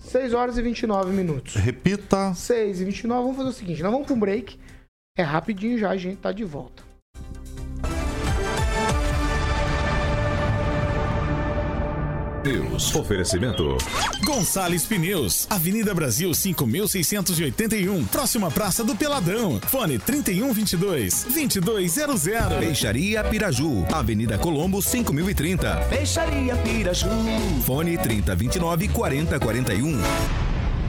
[0.00, 1.54] 6 horas e 29 minutos.
[1.54, 2.34] Repita.
[2.34, 3.22] 6 e 29.
[3.22, 4.58] Vamos fazer o seguinte: nós vamos para um break.
[5.16, 6.91] É rapidinho já, a gente tá de volta.
[12.44, 12.94] News.
[12.94, 13.76] Oferecimento.
[14.24, 15.46] Gonçalves Pneus.
[15.48, 18.04] Avenida Brasil 5681.
[18.06, 19.60] Próxima Praça do Peladão.
[19.60, 22.22] Fone 3122 2200.
[22.58, 23.86] Peixaria Piraju.
[23.92, 25.76] Avenida Colombo 5030.
[25.88, 27.08] Peixaria Piraju.
[27.64, 30.00] Fone 3029 4041.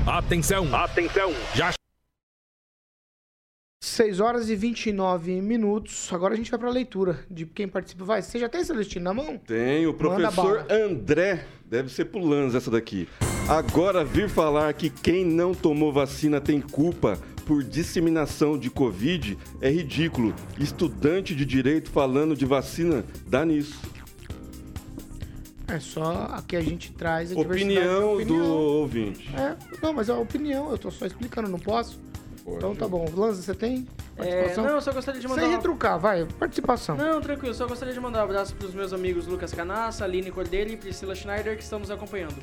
[0.05, 1.33] Atenção, atenção.
[1.55, 1.71] Já
[3.83, 6.07] 6 horas e 29 minutos.
[6.13, 8.05] Agora a gente vai para a leitura de quem participa.
[8.05, 9.37] Vai, você já tem Celestino na mão?
[9.37, 11.45] Tem, o professor André.
[11.69, 13.09] Deve ser pro Lanz essa daqui.
[13.49, 19.69] Agora vir falar que quem não tomou vacina tem culpa por disseminação de Covid é
[19.69, 20.33] ridículo.
[20.57, 23.77] Estudante de direito falando de vacina dá nisso.
[25.67, 28.37] É só aqui a gente traz a opinião, opinião.
[28.37, 29.29] do ouvinte.
[29.35, 31.99] É, não, mas é a opinião, eu tô só explicando, não posso.
[32.43, 32.57] Pode.
[32.57, 33.05] Então tá bom.
[33.15, 33.87] Lanza, você tem?
[34.17, 35.41] É, não, eu só gostaria de mandar.
[35.41, 36.25] Sem retrucar, vai.
[36.25, 36.95] Participação.
[36.97, 37.53] Não, tranquilo.
[37.53, 41.15] Só gostaria de mandar um abraço pros meus amigos Lucas Canassa, Aline Cordeiro e Priscila
[41.15, 42.35] Schneider que estão nos acompanhando.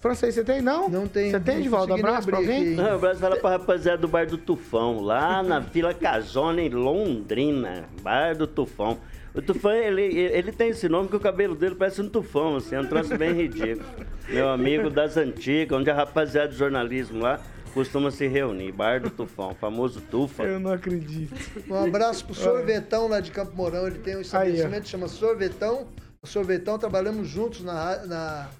[0.00, 0.62] Francês, você tem?
[0.62, 0.88] Não?
[0.88, 1.30] Não tem.
[1.30, 1.92] Você tem, Edvaldo?
[1.92, 2.76] Abraço pra alguém?
[2.76, 7.84] Não, abraço para pra rapaziada do Bar do Tufão, lá na Vila Casona, em Londrina.
[8.00, 8.98] Bar do Tufão.
[9.34, 12.74] O Tufão, ele, ele tem esse nome que o cabelo dele parece um tufão, assim,
[12.74, 13.84] é um troço bem ridículo.
[14.28, 17.40] Meu amigo das antigas, onde a rapaziada de jornalismo lá
[17.78, 18.72] costuma se reunir.
[18.72, 20.42] Bar do Tufão, famoso Tufa.
[20.42, 21.32] Eu não acredito.
[21.70, 23.86] Um abraço pro Sorvetão lá de Campo Mourão.
[23.86, 25.86] Ele tem um estabelecimento que chama Sorvetão.
[26.20, 28.50] O Sorvetão, trabalhamos juntos na, na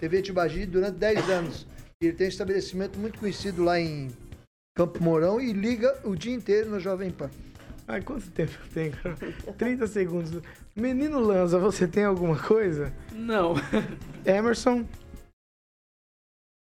[0.00, 1.66] TV Tibagi durante 10 anos.
[2.00, 4.10] Ele tem um estabelecimento muito conhecido lá em
[4.74, 7.30] Campo Mourão e liga o dia inteiro no Jovem Pan.
[7.86, 9.16] Ai, quanto tempo tem, cara?
[9.56, 10.42] 30 segundos.
[10.74, 12.92] Menino Lanza, você tem alguma coisa?
[13.12, 13.54] Não.
[14.26, 14.84] Emerson?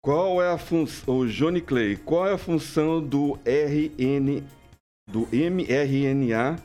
[0.08, 4.42] Qual é a função, o Johnny Clay, qual é a função do RN,
[5.06, 6.56] do mRNA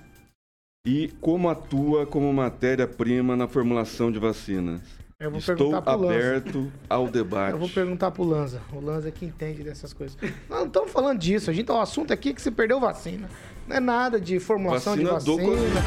[0.86, 4.80] e como atua como matéria-prima na formulação de vacinas?
[5.18, 6.14] Eu vou Estou perguntar pro Lanza.
[6.14, 7.53] aberto ao debate.
[7.55, 8.62] Eu vou perguntar pro Lanza.
[8.72, 10.16] O Lanza é que entende dessas coisas.
[10.49, 11.51] Nós não estamos falando disso.
[11.51, 13.28] A gente, o assunto aqui é que você perdeu vacina.
[13.67, 15.83] Não é nada de formulação Vacina de do vacina.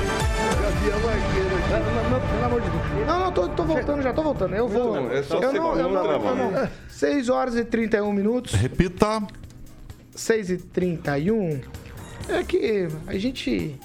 [1.70, 3.08] Não, não, Pelo amor de Deus.
[3.08, 4.56] Não, não, tô, tô voltando, já tô voltando.
[4.56, 4.96] Eu vou.
[4.96, 6.52] Não, é só eu não, eu não, eu não.
[6.52, 6.70] mano.
[6.90, 8.54] 6 horas e 31 minutos.
[8.54, 9.22] Repita.
[10.16, 11.62] 6 e 31
[12.30, 13.80] É que a gente.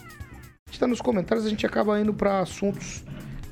[0.66, 3.02] A gente tá nos comentários, a gente acaba indo pra assuntos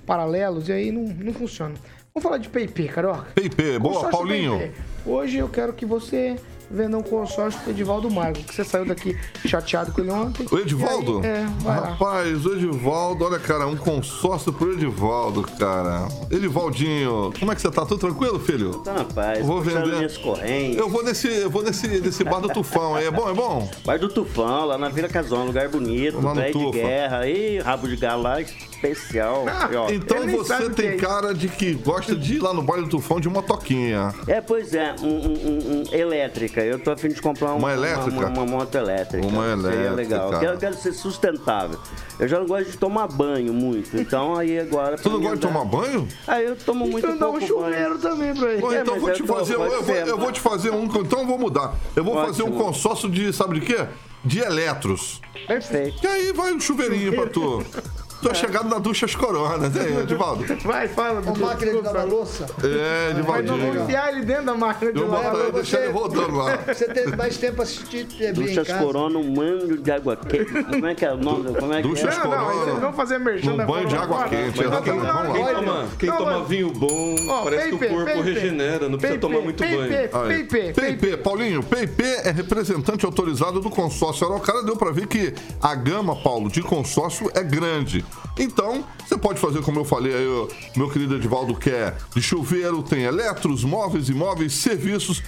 [0.07, 1.75] paralelos e aí não, não funciona.
[2.15, 3.27] Vamos falar de PIP, Carioca.
[3.35, 4.73] PIP, boa, Paulinho.
[5.05, 6.37] Hoje eu quero que você
[6.71, 9.17] venda um consórcio pro Edivaldo Margo, que você saiu daqui
[9.47, 10.47] chateado com ele ontem.
[10.51, 11.21] O Edivaldo?
[11.21, 11.87] Aí, é, vai lá.
[11.89, 16.07] Rapaz, o Edivaldo, olha, cara, um consórcio pro Edivaldo, cara.
[16.31, 17.87] Edivaldinho, como é que você tá?
[17.87, 18.71] Tudo tranquilo, filho?
[18.81, 19.97] Tá na paz, Eu vou vender.
[19.97, 20.77] minhas correntes.
[20.79, 23.07] Eu vou nesse, eu vou nesse, nesse bar do Tufão aí.
[23.07, 23.71] É bom, é bom?
[23.85, 27.27] Bar do Tufão, lá na Vila Casão, lugar bonito, Lá no velho de guerra.
[27.29, 28.37] E rabo de galo lá,
[28.83, 29.45] especial.
[29.71, 32.85] E, ó, Então você tem é cara de que gosta de ir lá no baile
[32.85, 34.15] do Tufão de motoquinha.
[34.27, 36.61] É, pois é, um, um- um- um elétrica.
[36.63, 38.11] Eu tô a fim de comprar um- Uma elétrica?
[38.11, 39.27] Uma, uma moto elétrica.
[39.27, 39.95] Uma Seria elétrica.
[39.95, 40.33] legal.
[40.33, 41.79] Eu quero, eu quero ser sustentável.
[42.19, 43.97] Eu já não gosto de tomar banho muito.
[44.01, 44.97] Então aí agora.
[44.97, 46.07] Você não gosta de tomar banho?
[46.27, 48.61] Ah, eu tomo muito Então dá um chuveiro também pra ele.
[48.61, 50.41] Bom, É, então mas vou é te fazer, um- eu, vou, ser, eu vou te
[50.41, 51.75] fazer um, então eu vou mudar.
[51.97, 52.65] Eu vou fazer um Ótimo.
[52.65, 53.87] consórcio de, sabe de quê?
[54.25, 55.21] De eletros.
[55.47, 55.99] Perfeito.
[56.03, 57.65] E aí vai um chuveirinho pra tu.
[58.21, 60.45] Tu é chegado na ducha as coronas, hein, Edivaldo?
[60.65, 61.21] Vai, fala.
[61.21, 62.47] Uma máquina de lavar louça.
[62.65, 63.83] É, vamos Edivaldinho.
[63.85, 65.31] enfiar ele dentro da máquina de Eu lavar.
[65.33, 66.59] boto aí, deixa ele voltando lá.
[66.67, 68.79] Você tem mais tempo pra assistir TV casa.
[68.79, 70.65] Corona, um mando de água quente.
[70.65, 71.55] Como é que é o nome?
[71.55, 72.19] Como é que Duchas é?
[72.19, 72.65] Não, não, Corona.
[72.65, 74.29] vocês vão fazer merchan Num da banho de água agora?
[74.31, 74.85] quente, Vamos.
[74.85, 77.15] Quem toma, quem não, toma vinho bom,
[77.45, 80.75] parece que o corpo regenera, não precisa tomar muito banho.
[80.75, 84.63] PIP, Paulinho, PIP é representante autorizado do consórcio Araucária.
[84.65, 88.05] Deu pra ver que a gama, Paulo, de consórcio é grande.
[88.39, 93.03] Então, você pode fazer, como eu falei aí, meu querido Edivaldo quer de chuveiro, tem
[93.03, 95.23] eletros, móveis, imóveis, serviços.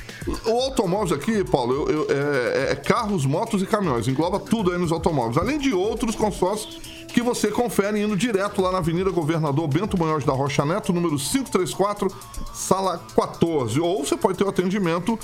[0.47, 4.07] O automóveis aqui, Paulo, eu- eu- é, é carros, motos e caminhões.
[4.07, 5.37] Engloba tudo aí nos automóveis.
[5.39, 6.79] Além de outros consórcios
[7.13, 11.17] que você confere indo direto lá na Avenida Governador Bento Munhoz da Rocha Neto, número
[11.19, 12.09] 534,
[12.55, 13.81] sala 14.
[13.81, 15.19] Ou você pode ter o atendimento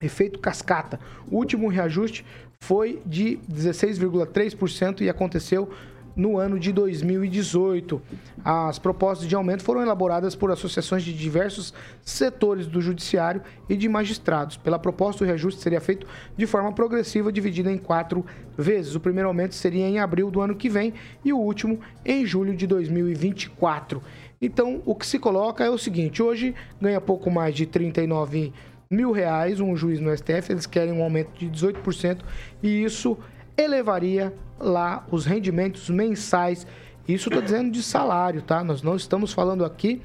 [0.00, 1.00] efeito cascata.
[1.30, 2.24] O último reajuste
[2.60, 5.70] foi de 16,3% e aconteceu
[6.14, 8.00] no ano de 2018.
[8.44, 13.88] As propostas de aumento foram elaboradas por associações de diversos setores do judiciário e de
[13.88, 14.56] magistrados.
[14.56, 18.24] Pela proposta, o reajuste seria feito de forma progressiva, dividida em quatro
[18.56, 18.94] vezes.
[18.94, 20.94] O primeiro aumento seria em abril do ano que vem
[21.24, 24.02] e o último em julho de 2024.
[24.40, 28.52] Então, o que se coloca é o seguinte: hoje ganha pouco mais de 39
[28.90, 32.18] mil reais um juiz no STF, eles querem um aumento de 18%
[32.62, 33.18] e isso
[33.56, 36.66] elevaria lá os rendimentos mensais.
[37.08, 38.62] Isso estou dizendo de salário, tá?
[38.64, 40.00] Nós não estamos falando aqui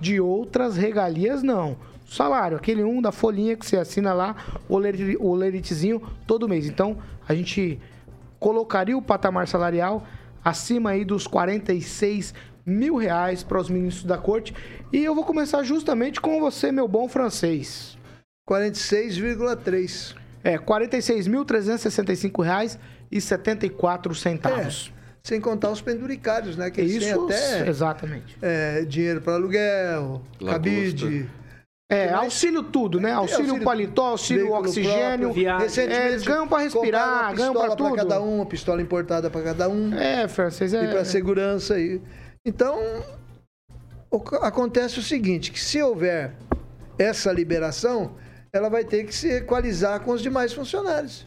[0.00, 1.76] de outras regalias, não.
[2.06, 4.36] Salário, aquele um da folhinha que você assina lá,
[4.68, 6.66] o leri- o leritezinho todo mês.
[6.66, 7.80] Então, a gente
[8.38, 10.06] colocaria o patamar salarial
[10.44, 12.34] acima aí dos 46
[12.66, 14.54] mil reais para os ministros da corte.
[14.92, 17.96] E eu vou começar justamente com você, meu bom francês.
[18.48, 20.14] 46,3.
[20.42, 22.78] É, 46.365 reais
[23.10, 24.92] e 74 centavos.
[25.22, 26.70] sem contar os penduricários, né?
[26.70, 28.36] Que eles têm Isso, até exatamente.
[28.42, 30.52] é, dinheiro para aluguel, Lagosta.
[30.52, 31.30] cabide.
[31.90, 33.12] É, auxílio tudo, né?
[33.12, 35.32] Auxílio, auxílio paletó, auxílio oxigênio.
[35.32, 35.48] próprio.
[35.90, 37.96] É, eles ganham pra respirar, ganham pra pistola tudo.
[37.96, 39.94] cada um, uma pistola importada para cada um.
[39.94, 40.84] É, francês, é.
[40.84, 41.78] e para segurança.
[41.78, 42.00] E...
[42.44, 42.78] Então,
[44.42, 46.34] acontece o seguinte, que se houver
[46.98, 48.16] essa liberação,
[48.54, 51.26] ela vai ter que se equalizar com os demais funcionários.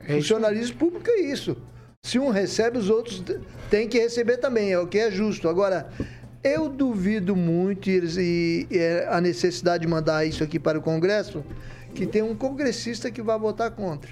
[0.00, 0.14] É.
[0.14, 1.54] Funcionalismo público é isso.
[2.02, 3.22] Se um recebe, os outros
[3.68, 5.46] têm que receber também, é o que é justo.
[5.46, 5.90] Agora,
[6.42, 11.44] eu duvido muito, e é a necessidade de mandar isso aqui para o Congresso,
[11.94, 14.10] que tem um congressista que vai votar contra.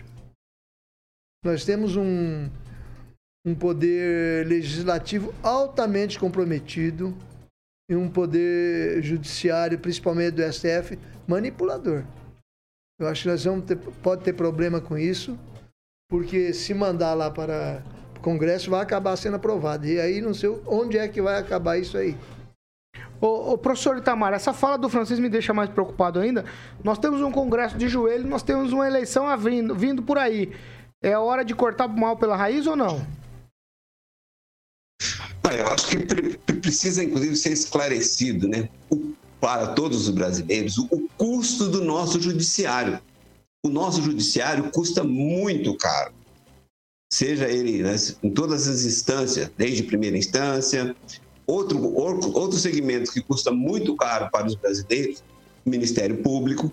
[1.42, 2.50] Nós temos um,
[3.46, 7.16] um poder legislativo altamente comprometido
[7.88, 12.05] e um poder judiciário, principalmente do STF, manipulador.
[13.01, 15.39] Eu acho que nós vamos ter, pode ter problema com isso,
[16.09, 17.83] porque se mandar lá para
[18.16, 19.87] o Congresso vai acabar sendo aprovado.
[19.87, 22.16] E aí não sei onde é que vai acabar isso aí.
[23.20, 26.45] Ô, ô, professor Itamar, essa fala do francês me deixa mais preocupado ainda.
[26.83, 30.53] Nós temos um congresso de joelho, nós temos uma eleição a vindo, vindo por aí.
[31.03, 33.05] É hora de cortar o mal pela raiz ou não?
[35.57, 39.12] Eu acho que pre- pre- precisa, inclusive, ser esclarecido, né, o-
[39.45, 42.99] para todos os brasileiros, o, custo do nosso judiciário.
[43.62, 46.14] O nosso judiciário custa muito caro.
[47.12, 50.97] Seja ele né, em todas as instâncias, desde primeira instância,
[51.47, 55.22] outro, outro segmento que custa muito caro para os brasileiros,
[55.62, 56.72] o Ministério Público.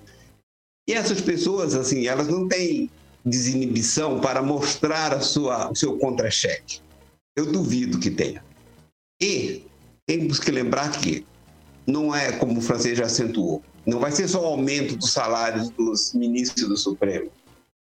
[0.88, 2.90] E essas pessoas, assim, elas não têm
[3.26, 6.80] desinibição para mostrar a sua, o seu contra-cheque.
[7.36, 8.42] Eu duvido que tenha.
[9.22, 9.66] E
[10.08, 11.26] temos que lembrar que
[11.86, 15.70] não é como o francês já acentuou, não vai ser só o aumento dos salários
[15.72, 17.32] dos ministros do Supremo,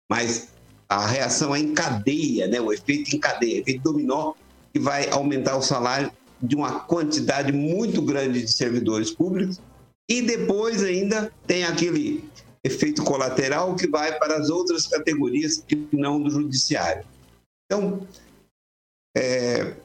[0.10, 0.50] mas
[0.88, 2.60] a reação é em cadeia, né?
[2.60, 4.34] o efeito em cadeia, efeito dominó,
[4.74, 9.60] que vai aumentar o salário de uma quantidade muito grande de servidores públicos
[10.10, 12.24] e depois ainda tem aquele
[12.64, 17.06] efeito colateral que vai para as outras categorias que não do judiciário.
[17.66, 18.08] Então,
[19.16, 19.76] é,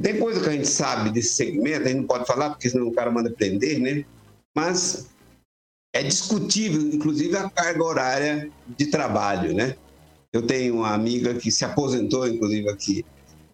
[0.00, 2.86] tem coisa que a gente sabe desse segmento, a gente não pode falar porque senão
[2.86, 4.04] o cara manda prender, né?
[4.54, 5.08] Mas
[5.92, 9.76] é discutível, inclusive, a carga horária de trabalho, né?
[10.32, 13.04] Eu tenho uma amiga que se aposentou, inclusive, aqui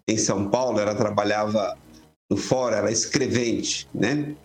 [0.07, 1.75] em São Paulo, ela trabalhava
[2.29, 4.35] no fórum, ela é escrevente, né?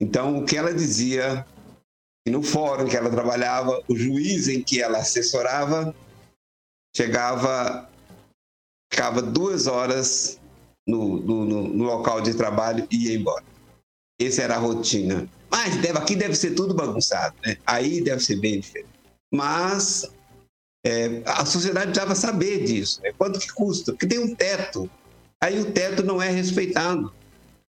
[0.00, 1.44] Então, o que ela dizia,
[2.24, 5.94] que no fórum que ela trabalhava, o juiz em que ela assessorava
[6.96, 7.90] chegava,
[8.92, 10.38] ficava duas horas
[10.86, 13.44] no, no, no- local de trabalho e ia embora.
[14.20, 15.28] Essa era a rotina.
[15.50, 17.56] Mas deve, aqui deve ser tudo bagunçado, né?
[17.66, 18.88] Aí deve ser bem diferente.
[19.32, 20.04] Mas
[20.84, 23.00] é, a sociedade precisava saber disso.
[23.02, 23.12] Né?
[23.16, 23.92] Quanto que custa?
[23.92, 24.88] Porque tem um teto.
[25.42, 27.12] Aí o teto não é respeitado.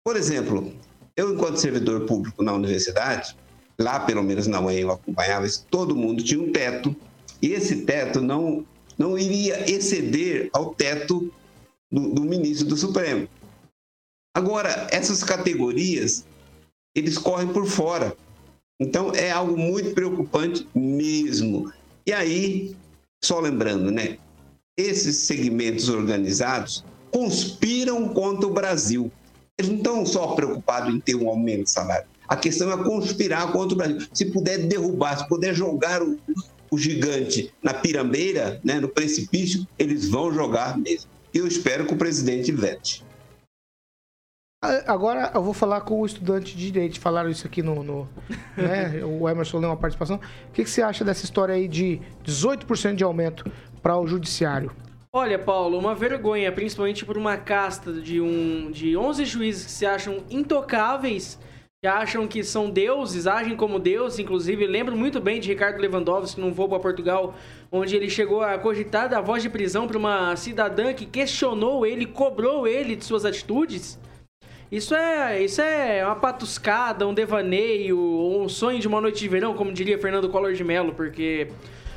[0.04, 0.74] Por exemplo,
[1.16, 3.36] eu, enquanto servidor público na universidade,
[3.80, 6.96] lá pelo menos na UEM eu acompanhava isso, todo mundo tinha um teto,
[7.42, 8.66] e esse teto não,
[8.98, 11.32] não iria exceder ao teto
[11.92, 13.28] do, do ministro do Supremo.
[14.36, 16.26] Agora, essas categorias,
[16.96, 18.16] eles correm por fora.
[18.80, 21.72] Então, é algo muito preocupante mesmo.
[22.06, 22.76] E aí,
[23.24, 24.18] só lembrando, né?
[24.78, 29.12] Esses segmentos organizados conspiram contra o Brasil.
[29.58, 32.08] Eles não estão só preocupados em ter um aumento de salário.
[32.28, 34.08] A questão é conspirar contra o Brasil.
[34.14, 36.20] Se puder derrubar, se puder jogar o,
[36.70, 41.10] o gigante na pirambeira, né, no precipício, eles vão jogar mesmo.
[41.34, 43.06] E eu espero que o presidente vete.
[44.64, 47.00] A- Agora eu vou falar com o estudante de direito.
[47.00, 47.84] Falaram isso aqui no.
[47.84, 48.10] no
[48.58, 49.04] né?
[49.06, 50.18] O Emerson deu uma participação.
[50.18, 53.50] O que, que você acha dessa história aí de 18% de aumento
[53.82, 54.72] para o judiciário?
[55.14, 59.86] Olha, Paulo, uma vergonha, principalmente por uma casta de, um, de 11 juízes que se
[59.86, 61.40] acham intocáveis,
[61.88, 64.20] que acham que são deuses, agem como deuses.
[64.20, 67.34] Inclusive, lembro muito bem de Ricardo Lewandowski num voo para Portugal,
[67.72, 72.06] onde ele chegou a cogitar da voz de prisão para uma cidadã que questionou ele,
[72.06, 73.98] cobrou ele de suas atitudes.
[74.70, 79.54] Isso é, isso é uma patuscada, um devaneio, um sonho de uma noite de verão,
[79.54, 81.48] como diria Fernando Collor de Mello, porque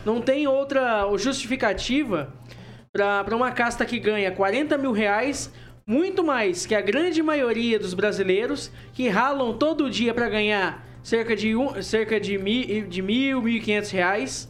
[0.07, 2.33] não tem outra justificativa
[2.93, 5.53] para uma casta que ganha 40 mil reais,
[5.91, 11.35] muito mais que a grande maioria dos brasileiros que ralam todo dia para ganhar cerca
[11.35, 14.49] de, um, cerca de, mi, de mil, mil e quinhentos reais.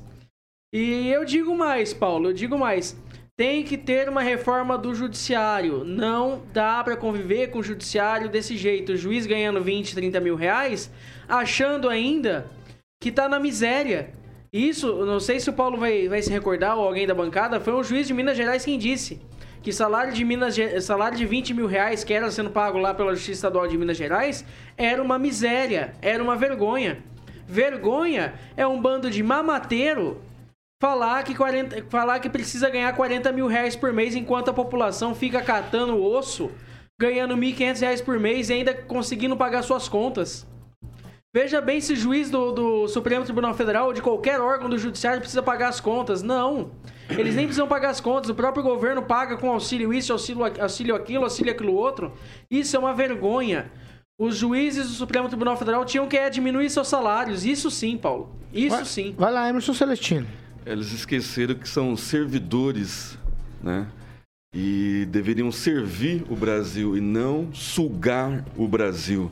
[0.70, 2.94] E eu digo mais, Paulo, eu digo mais.
[3.38, 5.82] Tem que ter uma reforma do judiciário.
[5.82, 8.92] Não dá para conviver com o judiciário desse jeito.
[8.92, 10.92] O juiz ganhando 20, 30 mil reais,
[11.26, 12.50] achando ainda
[13.02, 14.12] que tá na miséria.
[14.52, 17.72] Isso, não sei se o Paulo vai, vai se recordar ou alguém da bancada, foi
[17.72, 19.22] um juiz de Minas Gerais quem disse
[19.62, 23.14] que salário de, Minas, salário de 20 mil reais que era sendo pago lá pela
[23.14, 24.44] Justiça Estadual de Minas Gerais
[24.76, 27.02] era uma miséria, era uma vergonha.
[27.46, 30.22] Vergonha é um bando de mamateiro
[30.80, 35.14] falar que, 40, falar que precisa ganhar 40 mil reais por mês enquanto a população
[35.14, 36.50] fica catando osso,
[36.98, 40.46] ganhando 1.500 reais por mês e ainda conseguindo pagar suas contas.
[41.32, 45.20] Veja bem se juiz do, do Supremo Tribunal Federal ou de qualquer órgão do Judiciário
[45.20, 46.22] precisa pagar as contas.
[46.24, 46.72] Não.
[47.08, 48.28] Eles nem precisam pagar as contas.
[48.28, 52.12] O próprio governo paga com auxílio isso, auxílio, auxílio aquilo, auxílio aquilo outro.
[52.50, 53.70] Isso é uma vergonha.
[54.18, 57.44] Os juízes do Supremo Tribunal Federal tinham que é, diminuir seus salários.
[57.44, 58.34] Isso sim, Paulo.
[58.52, 59.14] Isso Vai- sim.
[59.16, 60.26] Vai lá, Emerson Celestino.
[60.66, 63.16] Eles esqueceram que são servidores,
[63.62, 63.86] né?
[64.52, 69.30] E deveriam servir o Brasil e não sugar o Brasil.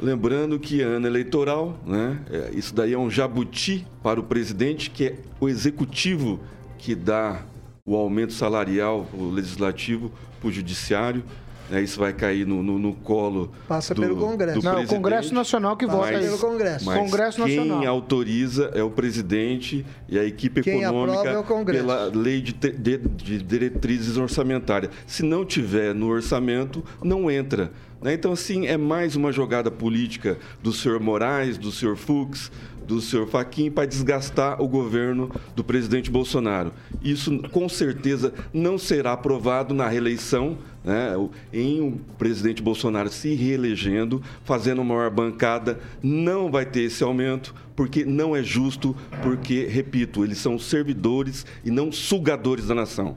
[0.00, 2.18] Lembrando que ano eleitoral, né?
[2.30, 6.38] é, Isso daí é um jabuti para o presidente, que é o executivo
[6.78, 7.42] que dá
[7.84, 11.24] o aumento salarial, o legislativo, para o judiciário.
[11.68, 11.82] né?
[11.82, 14.60] Isso vai cair no, no- no colo Passa do, pelo Congresso.
[14.60, 14.96] do Não, o presidente.
[15.02, 16.38] Congresso Nacional que vota pelo isso.
[16.38, 16.84] Congresso.
[16.86, 17.86] Mas Congresso quem Nacional.
[17.88, 21.84] autoriza é o presidente e a equipe Quem aprova econômica é o Congresso.
[21.84, 24.92] pela lei de, de- de diretrizes orçamentárias.
[25.06, 27.70] Se não tiver no orçamento, não entra.
[28.00, 28.14] Né?
[28.14, 32.50] Então, assim, é mais uma jogada política do senhor Moraes, do senhor Fux,
[32.86, 36.72] do senhor Faquim para desgastar o governo do presidente Bolsonaro.
[37.02, 41.12] Isso, com certeza, não será aprovado na reeleição, né?
[41.52, 47.54] Em o presidente Bolsonaro se reelegendo, fazendo uma maior bancada, não vai ter esse aumento,
[47.76, 53.16] porque não é justo, porque, repito, eles são servidores e não sugadores da nação.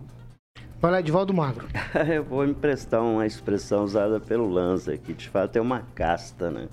[0.81, 1.67] Vai lá, Edivaldo Magro.
[2.11, 6.69] Eu vou emprestar uma expressão usada pelo Lanza, que de fato é uma casta, né?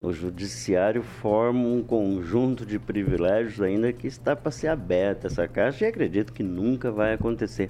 [0.00, 5.84] O judiciário forma um conjunto de privilégios ainda que está para ser aberta essa caixa
[5.84, 7.68] e acredito que nunca vai acontecer.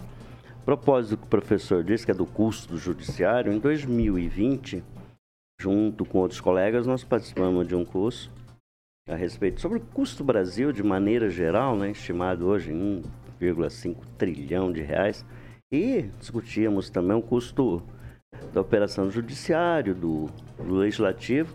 [0.60, 4.84] A propósito que o professor disse, que é do custo do judiciário, em 2020,
[5.58, 8.30] junto com outros colegas, nós participamos de um curso
[9.08, 13.02] a respeito sobre o custo Brasil de maneira geral, né, estimado hoje em
[13.40, 15.24] 1,5 trilhão de reais,
[15.72, 17.82] e discutíamos também o custo
[18.52, 20.26] da operação do judiciário, do,
[20.58, 21.54] do legislativo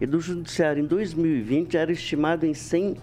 [0.00, 0.82] e do judiciário.
[0.82, 2.96] Em 2020 era estimado em 100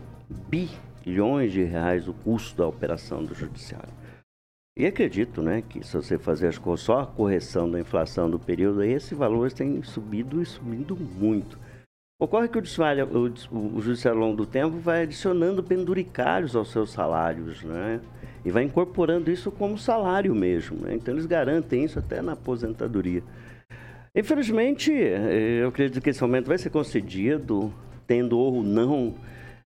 [0.50, 3.94] bilhões de reais o custo da operação do judiciário.
[4.78, 8.82] E acredito, né, que se você fazer as só a correção da inflação do período,
[8.82, 11.60] aí, esse valor tem subido e subindo muito.
[12.22, 16.92] Ocorre que o o, o judiciário ao longo do tempo vai adicionando penduricários aos seus
[16.92, 18.00] salários, né?
[18.46, 20.78] E vai incorporando isso como salário mesmo.
[20.86, 20.94] né?
[20.94, 23.24] Então eles garantem isso até na aposentadoria.
[24.16, 27.74] Infelizmente, eh, eu acredito que esse aumento vai ser concedido,
[28.06, 29.16] tendo ou não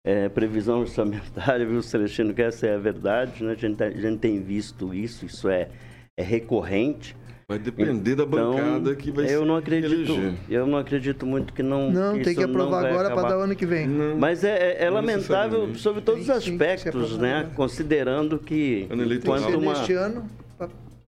[0.05, 2.33] eh, previsão orçamentária, viu, Celestino?
[2.33, 3.51] Que essa é a verdade, né?
[3.51, 5.71] A gente, tá- a gente tem visto isso, isso é,
[6.17, 7.17] é recorrente.
[7.47, 10.35] Vai depender da bancada que vai eu não acredito, eleger.
[10.49, 11.91] eu não acredito muito que não.
[11.91, 13.87] Não, que tem que aprovar não agora para dar o ano que vem.
[13.87, 17.39] Mas é, é- é Não lamentável sobre todos os aspectos, né?
[17.41, 17.55] agora.
[17.55, 19.39] Considerando que Ano eleitoral.
[19.41, 20.27] Quanto ser uma neste ano
[20.57, 20.69] para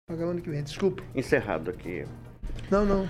[0.08, 0.62] pagar o ano que vem.
[0.62, 1.02] Desculpa.
[1.16, 2.04] encerrado aqui.
[2.70, 3.08] Não, não.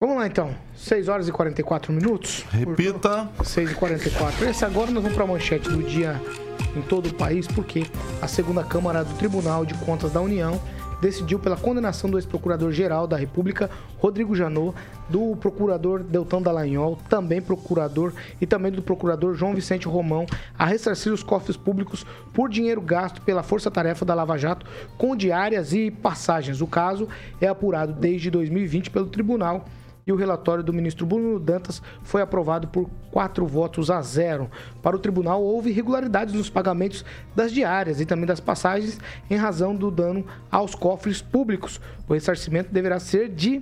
[0.00, 0.54] Vamos lá então.
[0.74, 2.44] 6 horas e 44 minutos.
[2.50, 3.28] Repita.
[3.44, 6.20] 6 e 44 Esse agora nós vamos para a manchete do dia
[6.76, 7.84] em todo o país, porque
[8.20, 10.60] a segunda Câmara do Tribunal de Contas da União
[11.00, 14.76] decidiu pela condenação do ex-procurador-geral da República, Rodrigo Janot,
[15.08, 20.26] do procurador Deltan Dallagnol, também procurador, e também do procurador João Vicente Romão,
[20.58, 24.66] a ressarcir os cofres públicos por dinheiro gasto pela força-tarefa da Lava Jato
[24.98, 26.60] com diárias e passagens.
[26.60, 27.08] O caso
[27.40, 29.64] é apurado desde 2020 pelo tribunal
[30.06, 34.48] e o relatório do ministro Bruno Dantas foi aprovado por quatro votos a zero.
[34.80, 37.04] Para o tribunal, houve irregularidades nos pagamentos
[37.34, 41.80] das diárias e também das passagens em razão do dano aos cofres públicos.
[42.08, 43.60] O ressarcimento deverá ser de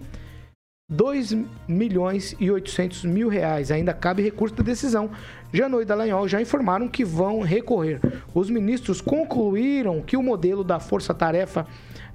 [0.91, 1.35] 2
[1.67, 3.71] milhões e 800 mil reais.
[3.71, 5.11] Ainda cabe recurso da decisão.
[5.51, 8.01] Janot e Dallagnol já informaram que vão recorrer.
[8.35, 11.67] Os ministros concluíram que o modelo da força-tarefa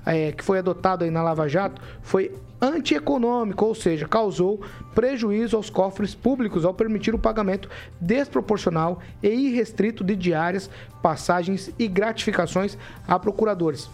[0.06, 2.32] eh, que foi adotado aí na Lava Jato foi
[2.62, 4.62] antieconômico, ou seja, causou
[4.94, 7.70] prejuízo aos cofres públicos ao permitir o pagamento
[8.02, 10.70] desproporcional e irrestrito de diárias,
[11.02, 12.78] passagens e gratificações
[13.08, 13.90] a procuradores.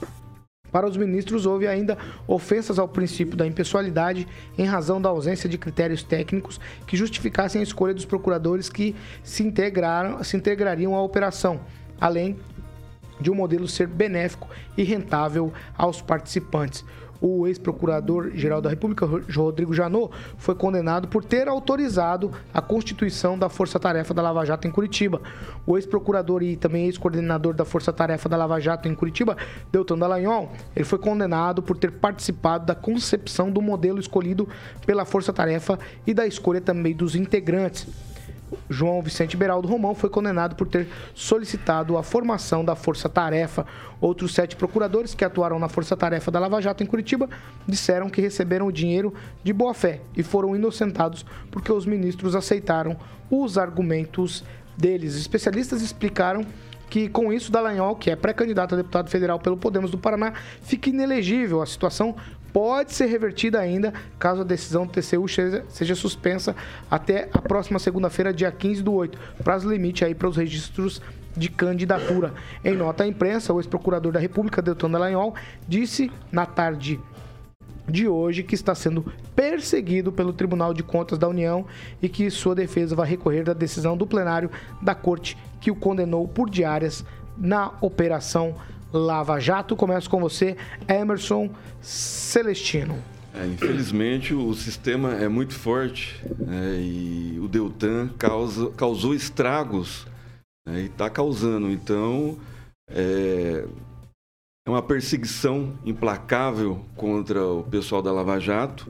[0.71, 1.97] Para os ministros, houve ainda
[2.27, 4.27] ofensas ao princípio da impessoalidade
[4.57, 8.93] em razão da ausência de critérios técnicos que justificassem a escolha dos procuradores que
[9.23, 11.61] se, integraram, se integrariam à operação,
[12.01, 12.35] além
[13.20, 14.47] de um modelo ser benéfico
[14.78, 16.84] e rentável aos participantes.
[17.22, 23.80] o ex-procurador-geral da República, Rodrigo Janot, foi condenado por ter autorizado a constituição da Força
[23.80, 25.22] Tarefa da Lava Jato em Curitiba.
[25.66, 29.38] O ex-procurador e também ex-coordenador da Força Tarefa da Lava Jato em Curitiba,
[29.72, 34.47] Deltan Dallagnol, ele foi condenado por ter participado da concepção do modelo escolhido
[34.86, 37.88] pela Força Tarefa e da escolha também dos integrantes.
[38.69, 43.65] João Vicente Beraldo Romão foi condenado por ter solicitado a formação da Força Tarefa.
[43.99, 47.29] Outros sete procuradores que atuaram na Força Tarefa da Lava Jato em Curitiba
[47.67, 52.95] disseram que receberam o dinheiro de boa fé e foram inocentados porque os ministros aceitaram
[53.29, 54.43] os argumentos
[54.77, 55.15] deles.
[55.15, 56.45] Especialistas explicaram
[56.89, 60.89] que com isso Dallagnol, que é pré-candidato a deputado federal pelo Podemos do Paraná, fica
[60.89, 61.61] inelegível.
[61.61, 62.15] A situação
[62.55, 65.27] pode ser revertida ainda caso a decisão do TCU
[65.67, 66.55] seja suspensa
[66.89, 69.19] até a próxima segunda-feira, dia 15 do 8.
[69.43, 71.01] Prazo limite aí para os registros
[71.35, 72.33] de candidatura.
[72.63, 75.35] Em nota à imprensa, o ex-procurador da República, Deltan Dallagnol,
[75.67, 76.97] disse na tarde
[77.89, 79.03] de hoje que está sendo
[79.35, 81.65] perseguido pelo Tribunal de Contas da União
[82.01, 84.49] e que sua defesa vai recorrer da decisão do plenário
[84.81, 87.03] da Corte que o condenou por diárias
[87.37, 88.55] na Operação
[88.91, 89.75] Lava Jato.
[89.75, 90.55] Começo com você,
[90.88, 91.49] Emerson
[91.81, 92.97] Celestino.
[93.33, 100.07] É, infelizmente o sistema é muito forte né, e o Deltan causa, causou estragos
[100.65, 101.69] né, e está causando.
[101.69, 102.38] Então
[102.89, 103.65] é,
[104.65, 108.89] é uma perseguição implacável contra o pessoal da Lava Jato,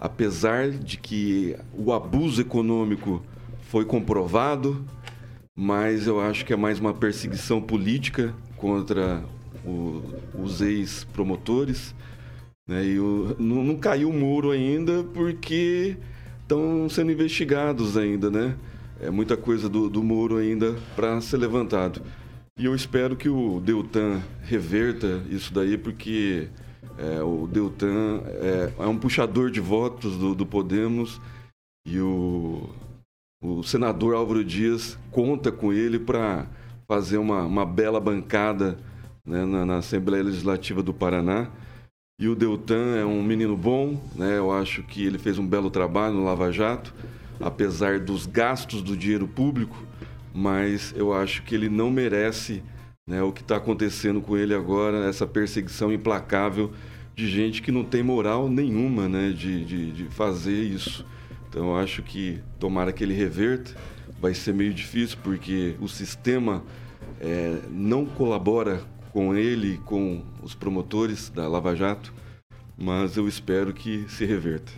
[0.00, 3.22] apesar de que o abuso econômico
[3.62, 4.84] foi comprovado,
[5.56, 9.22] mas eu acho que é mais uma perseguição política contra
[9.64, 10.02] o,
[10.34, 11.94] os ex-promotores.
[12.68, 12.84] Né?
[12.84, 15.96] E o, não, não, caiu o muro ainda porque
[16.42, 18.56] estão sendo investigados ainda, né?
[19.00, 22.00] É muita coisa do, do muro ainda para ser levantado.
[22.58, 26.48] E eu espero que o Deltan reverta isso daí, porque
[26.96, 31.20] é, o Deltan é, é, um puxador de votos do, do Podemos
[31.86, 32.70] e o,
[33.42, 36.46] o senador Álvaro Dias conta com ele para
[36.86, 38.78] fazer uma, uma bela bancada
[39.24, 41.48] né, na, na, Assembleia Legislativa do Paraná.
[42.18, 44.38] E o Deltan é um menino bom, né?
[44.38, 46.94] eu acho que ele fez um belo trabalho no Lava Jato,
[47.38, 49.76] apesar dos gastos do dinheiro público,
[50.32, 52.62] mas eu acho que ele não merece
[53.06, 56.72] né, o que está acontecendo com ele agora, essa perseguição implacável
[57.14, 61.04] de gente que não tem moral nenhuma né, de, de, de fazer isso.
[61.48, 63.74] Então eu acho que tomara que ele reverta,
[64.20, 66.62] vai ser meio difícil porque o sistema
[67.20, 72.12] é, não colabora com ele, com os promotores da Lava Jato,
[72.76, 74.70] mas eu espero que se reverta.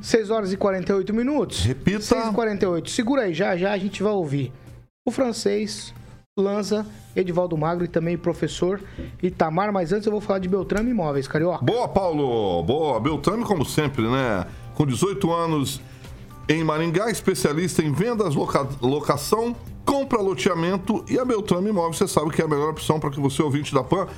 [0.00, 1.64] 6 horas e 48 minutos.
[1.64, 2.00] Repita.
[2.00, 2.90] 6 e 48.
[2.90, 4.52] Segura aí, já já a gente vai ouvir
[5.06, 5.92] o francês,
[6.38, 8.80] Lanza, Edivaldo Magro e também o professor
[9.22, 9.72] Itamar.
[9.72, 11.64] Mas antes eu vou falar de Beltrame Imóveis, Carioca.
[11.64, 12.62] Boa, Paulo.
[12.62, 13.00] Boa.
[13.00, 14.46] Beltrame, como sempre, né?
[14.74, 15.80] Com 18 anos
[16.48, 18.66] em Maringá, especialista em vendas, loca...
[18.80, 23.10] locação compra loteamento e a Beltrame Imóveis, você sabe que é a melhor opção para
[23.10, 24.08] que você, ouvinte da PAN,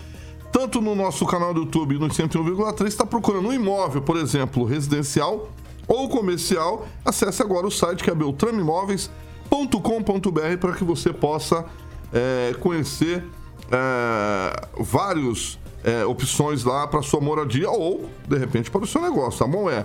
[0.50, 5.50] tanto no nosso canal do YouTube no 101,3, está procurando um imóvel, por exemplo, residencial
[5.86, 11.66] ou comercial, acesse agora o site que é beltrameimóveis.com.br para que você possa
[12.12, 13.22] é, conhecer
[13.70, 19.38] é, várias é, opções lá para sua moradia ou, de repente, para o seu negócio,
[19.38, 19.68] tá bom?
[19.68, 19.84] É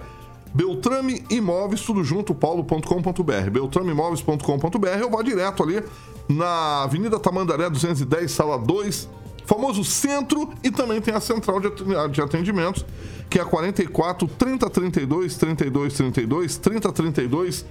[0.54, 3.50] Beltrame Imóveis, tudo junto, paulo.com.br.
[3.52, 5.84] Beltrameimóveis.com.br ou vá direto ali
[6.30, 9.10] na Avenida Tamandaré 210, sala 2,
[9.46, 12.86] famoso centro, e também tem a central de atendimentos,
[13.30, 17.66] que é a 44 30 32 32 32 30 32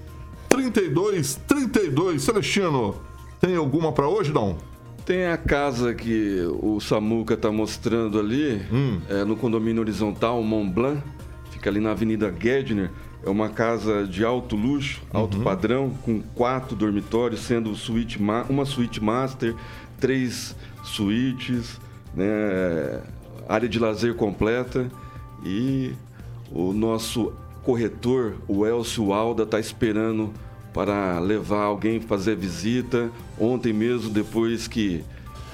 [0.49, 2.23] 32 32.
[2.23, 2.97] Celestino,
[3.41, 4.59] tem alguma para hoje, não?
[5.07, 9.01] Tem a casa que o Samuca está mostrando ali, hum.
[9.09, 11.03] é, no condomínio horizontal Mont Blanc
[11.63, 12.91] fica ali na Avenida Gedner.
[13.25, 15.45] É uma casa de alto luxo, alto uhum.
[15.45, 19.55] padrão, com quatro dormitórios, sendo suíte uma suíte master,
[20.01, 21.81] três suítes,
[22.13, 23.01] né,
[23.49, 24.91] área de lazer completa.
[25.45, 25.93] E
[26.51, 27.33] o nosso
[27.63, 30.33] corretor, o Elcio Alda, está esperando
[30.75, 33.09] para levar alguém fazer visita.
[33.39, 35.05] Ontem mesmo, depois que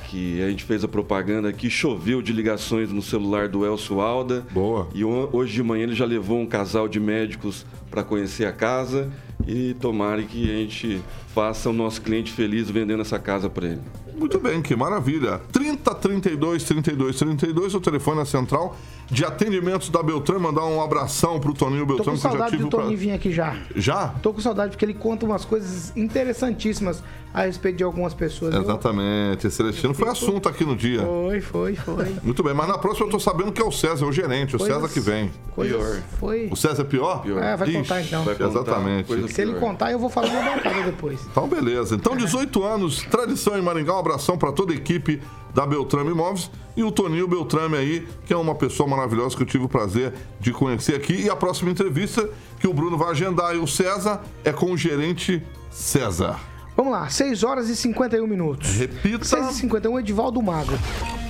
[0.09, 4.47] que a gente fez a propaganda aqui, choveu de ligações no celular do Elcio Alda.
[4.51, 4.89] Boa.
[4.95, 9.11] E hoje de manhã ele já levou um casal de médicos para conhecer a casa
[9.49, 11.01] e tomara que a gente
[11.34, 13.80] faça o nosso cliente feliz vendendo essa casa para ele.
[14.14, 15.40] Muito bem, que maravilha.
[15.53, 18.76] 30 32 32 32, o telefone é central
[19.09, 20.42] de atendimentos da Beltrame.
[20.42, 22.70] Mandar um abração pro Toninho Tô Beltrame, com que eu já saudade tive do o
[22.70, 23.57] pra- Toninho vir aqui já.
[23.76, 24.09] Já?
[24.20, 28.55] Tô com saudade porque ele conta umas coisas interessantíssimas a respeito de algumas pessoas.
[28.55, 29.46] Exatamente.
[29.46, 31.03] Esse Celestino foi assunto aqui no dia.
[31.03, 32.16] Foi, foi, foi.
[32.22, 34.59] Muito bem, mas na próxima eu tô sabendo que é o César, o gerente, o
[34.59, 35.30] Coisas- César que vem.
[35.55, 36.49] Coisas- Foi.
[36.51, 37.22] O César é pior?
[37.40, 38.24] É, vai contar então.
[38.24, 39.07] vai contar Exatamente.
[39.39, 41.20] Se ele contar, eu vou falar na bancada depois.
[41.30, 41.95] Então, beleza.
[41.95, 43.95] Então, 18 anos, tradição em Maringá.
[43.95, 45.22] Um abração para toda a equipe
[45.55, 49.47] da Beltrame Imóveis e o Toninho Beltrame aí, que é uma pessoa maravilhosa que eu
[49.47, 51.22] tive o prazer de conhecer aqui.
[51.22, 52.28] E a próxima entrevista
[52.59, 56.36] que o Bruno vai agendar e o César é com o gerente César.
[56.76, 58.70] Vamos lá, 6 horas e 51 minutos.
[58.72, 59.24] Repita.
[59.24, 60.76] 6 e 51, Edivaldo Magro.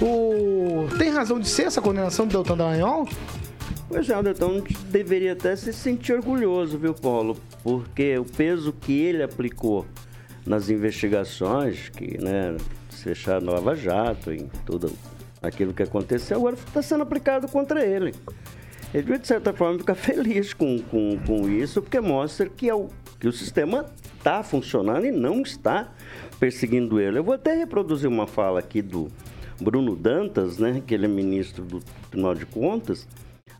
[0.00, 0.88] O...
[0.96, 3.06] Tem razão de ser essa condenação do Deltan Dallagnol?
[3.89, 7.39] Pois é, o Deltão deveria até se sentir orgulhoso, viu, Paulo?
[7.62, 9.86] Porque o peso que ele aplicou
[10.45, 12.55] nas investigações, que, né,
[13.43, 14.93] no Lava Jato, em tudo
[15.43, 18.14] aquilo que aconteceu, agora está sendo aplicado contra ele.
[18.93, 22.74] Ele devia, de certa forma, ficar feliz com, com, com isso, porque mostra que, é
[22.74, 23.86] o, que o sistema
[24.18, 25.91] está funcionando e não está
[26.39, 27.18] perseguindo ele.
[27.18, 29.09] Eu vou até reproduzir uma fala aqui do
[29.59, 31.80] Bruno Dantas, né, que ele é ministro do
[32.11, 33.09] Tribunal de Contas,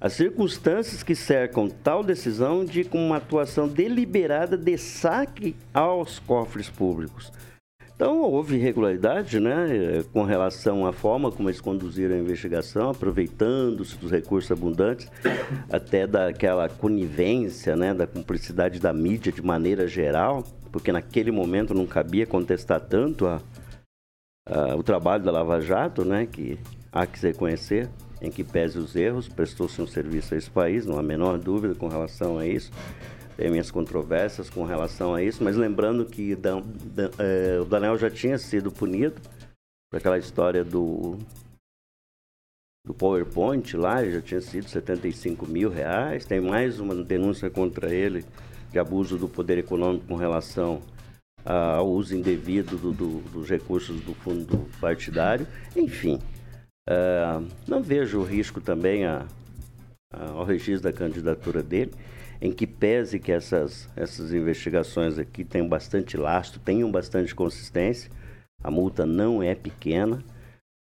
[0.01, 7.33] as circunstâncias que cercam tal decisão indicam uma atuação deliberada de saque aos cofres públicos.
[7.97, 13.97] Então, houve irregularidade né, eh, com relação à forma como eles conduziram a investigação, aproveitando-se
[13.99, 15.11] dos recursos abundantes,
[15.69, 21.87] até daquela conivência, né, da cumplicidade da mídia de maneira geral, porque naquele momento não
[21.87, 23.41] cabia contestar tanto a,
[24.49, 26.57] a- o trabalho da Lava Jato, né, que
[26.93, 27.89] há que se reconhecer,
[28.21, 31.39] em que pese os erros, prestou-se um serviço a esse país, não há a menor
[31.39, 32.71] dúvida com relação a isso.
[33.37, 37.97] Tem minhas controvérsias com relação a isso, mas lembrando que Dan- Dan- eh, o Daniel
[37.97, 39.21] já tinha sido punido
[39.91, 41.17] por aquela história do,
[42.85, 46.25] do PowerPoint lá, já tinha sido 75 mil reais.
[46.25, 48.25] Tem mais uma denúncia contra ele
[48.73, 50.83] de abuso do poder econômico com relação
[51.45, 55.47] ao uso indevido do- do- dos recursos do fundo partidário.
[55.77, 56.19] Enfim,
[56.89, 59.27] ah, não vejo risco também a-
[60.13, 61.93] a- ao registro da candidatura dele,
[62.41, 68.11] em que pese que essas, essas investigações aqui tenham bastante lastro, tenham bastante consistência,
[68.63, 70.23] a multa não é pequena.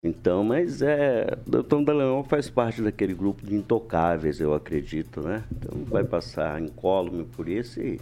[0.03, 1.35] Então, mas é.
[1.47, 5.43] O Doutor Daleão faz parte daquele grupo de intocáveis, eu acredito, né?
[5.51, 7.99] Então vai passar incólume por isso e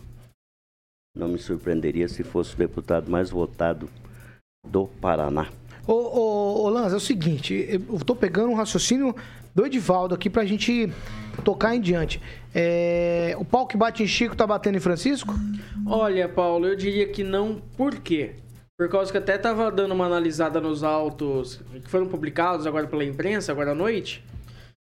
[1.15, 3.89] não me surpreenderia se fosse o deputado mais votado
[4.67, 5.47] do Paraná.
[5.85, 9.15] Ô, ô, ô é o seguinte, eu tô pegando um raciocínio
[9.53, 10.91] do Edivaldo aqui pra gente
[11.43, 12.21] tocar em diante.
[12.55, 15.33] É, o pau que bate em Chico tá batendo em Francisco?
[15.85, 17.61] Olha, Paulo, eu diria que não.
[17.75, 18.35] Por quê?
[18.77, 23.03] Por causa que até tava dando uma analisada nos autos que foram publicados agora pela
[23.03, 24.23] imprensa, agora à noite.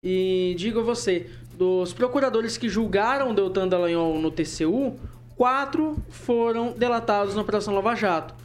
[0.02, 4.96] E digo a você, dos procuradores que julgaram Deltan Dallagnol no TCU,
[5.36, 8.43] quatro foram delatados na Operação Lava Jato.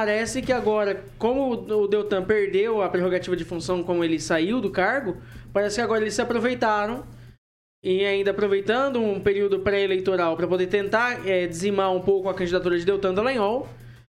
[0.00, 4.70] Parece que agora, como o Deltan perdeu a prerrogativa de função, como ele saiu do
[4.70, 5.16] cargo,
[5.52, 7.04] parece que agora eles se aproveitaram
[7.82, 12.78] e ainda aproveitando um período pré-eleitoral para poder tentar eh, dizimar um pouco a candidatura
[12.78, 13.68] de Deltan Dallagnol,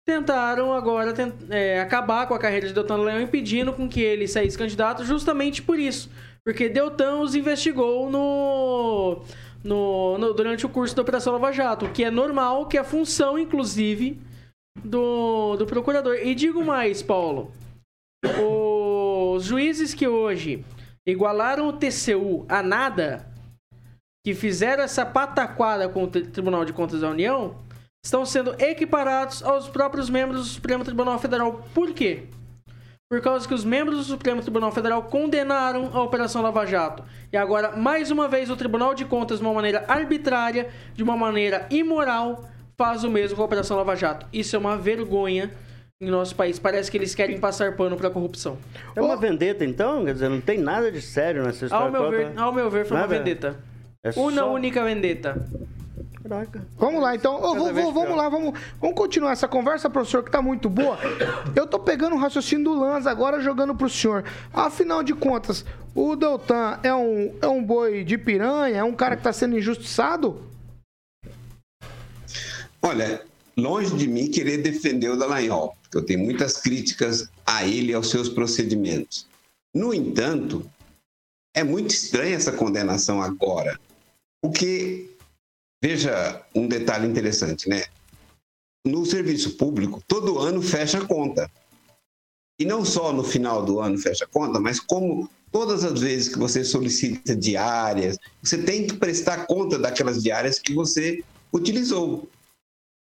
[0.07, 4.27] tentaram agora ten- eh, acabar com a carreira de Deltan Dallagnol, impedindo com que ele
[4.27, 6.09] saísse candidato justamente por isso.
[6.43, 9.23] Porque Deltan os investigou no,
[9.63, 12.81] no- no- durante o curso da Operação Lava Jato, o que é normal, que é
[12.81, 14.19] a função, inclusive,
[14.85, 16.17] do, do procurador.
[16.17, 17.51] E digo mais, Paulo,
[18.41, 20.65] os juízes que hoje
[21.07, 23.27] igualaram o TCU a nada,
[24.25, 27.57] que fizeram essa pataquada com o Tri- Tribunal de Contas da União,
[28.05, 31.65] estão sendo equiparados aos próprios membros do Supremo Tribunal Federal.
[31.75, 32.25] Por quê?
[33.09, 37.05] Por causa que os membros do Supremo Tribunal Federal condenaram a Operação Lava Jato.
[37.33, 41.17] E agora, mais uma vez, o Tribunal de Contas, de uma maneira arbitrária, de uma
[41.17, 44.27] maneira imoral, faz o mesmo com a Operação Lava Jato.
[44.33, 45.51] Isso é uma vergonha
[46.01, 46.59] em nosso país.
[46.59, 48.59] Parece que eles querem passar pano para a corrupção.
[48.95, 50.05] É uma vendetta, então?
[50.05, 52.17] Quer dizer, não tem nada de sério nessa história Ao meu, toda?
[52.17, 53.19] ver, ao meu ver, foi uma Nada?
[53.19, 53.57] vendetta.
[54.05, 55.45] É Uma só- única vendetta.
[56.23, 56.67] Caraca.
[56.77, 57.37] Vamos lá, então.
[57.37, 60.99] Ô, vou- vou- vamos lá, vamos, vamos continuar essa conversa, professor, que tá muito boa.
[61.55, 64.25] Eu tô pegando o raciocínio do Lanza agora jogando pro senhor.
[64.53, 65.65] Afinal de contas,
[65.95, 68.79] o Deltan é um, é um boi de piranha?
[68.79, 70.43] É um cara que tá sendo injustiçado?
[72.87, 73.27] Olha,
[73.57, 77.95] longe de mim querer defender o Dallagnol, porque eu tenho muitas críticas a ele e
[77.95, 79.27] aos seus procedimentos.
[79.75, 80.71] No entanto,
[81.53, 83.77] é muito estranha essa condenação agora,
[84.41, 85.11] porque,
[85.83, 87.83] veja um detalhe interessante, né?
[88.87, 91.51] No serviço público, todo ano fecha a conta.
[92.59, 96.29] e não só no final do ano fecha a conta, mas como todas as vezes
[96.29, 101.23] que você solicita diárias, você tem que prestar conta daquelas diárias que você
[101.53, 102.29] utilizou.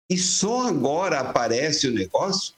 [0.10, 2.54] E só agora aparece o negócio,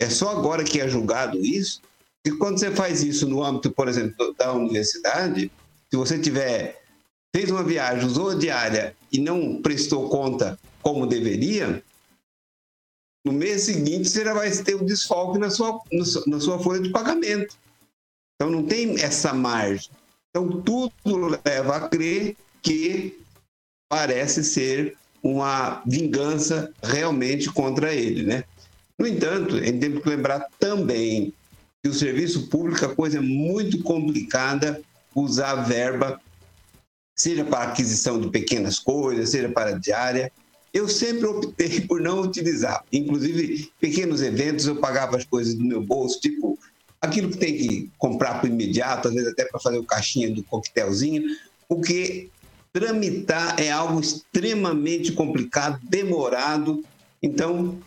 [0.00, 1.80] é só agora que é julgado isso,
[2.26, 5.50] e quando você faz isso no âmbito, por exemplo, da universidade,
[5.90, 6.82] se você tiver
[7.34, 11.82] fez uma viagem, usou a diária e não prestou conta como deveria,
[13.24, 15.80] no mês seguinte você já vai ter um desfalque na sua,
[16.26, 17.56] na sua folha de pagamento.
[18.34, 19.90] Então não tem essa margem.
[20.30, 23.20] Então tudo leva a crer que
[23.88, 28.44] parece ser uma vingança realmente contra ele, né?
[28.98, 31.32] No entanto, a gente tem que lembrar também
[31.82, 34.80] que o serviço público é coisa muito complicada
[35.14, 36.20] usar verba,
[37.16, 40.32] seja para aquisição de pequenas coisas, seja para diária.
[40.72, 42.84] Eu sempre optei por não utilizar.
[42.92, 46.58] Inclusive, pequenos eventos eu pagava as coisas do meu bolso, tipo
[47.00, 50.30] aquilo que tem que comprar para o imediato, às vezes até para fazer o caixinha
[50.30, 51.24] do coquetelzinho,
[51.68, 52.30] porque
[52.72, 56.82] tramitar é algo extremamente complicado, demorado.
[57.22, 57.78] Então,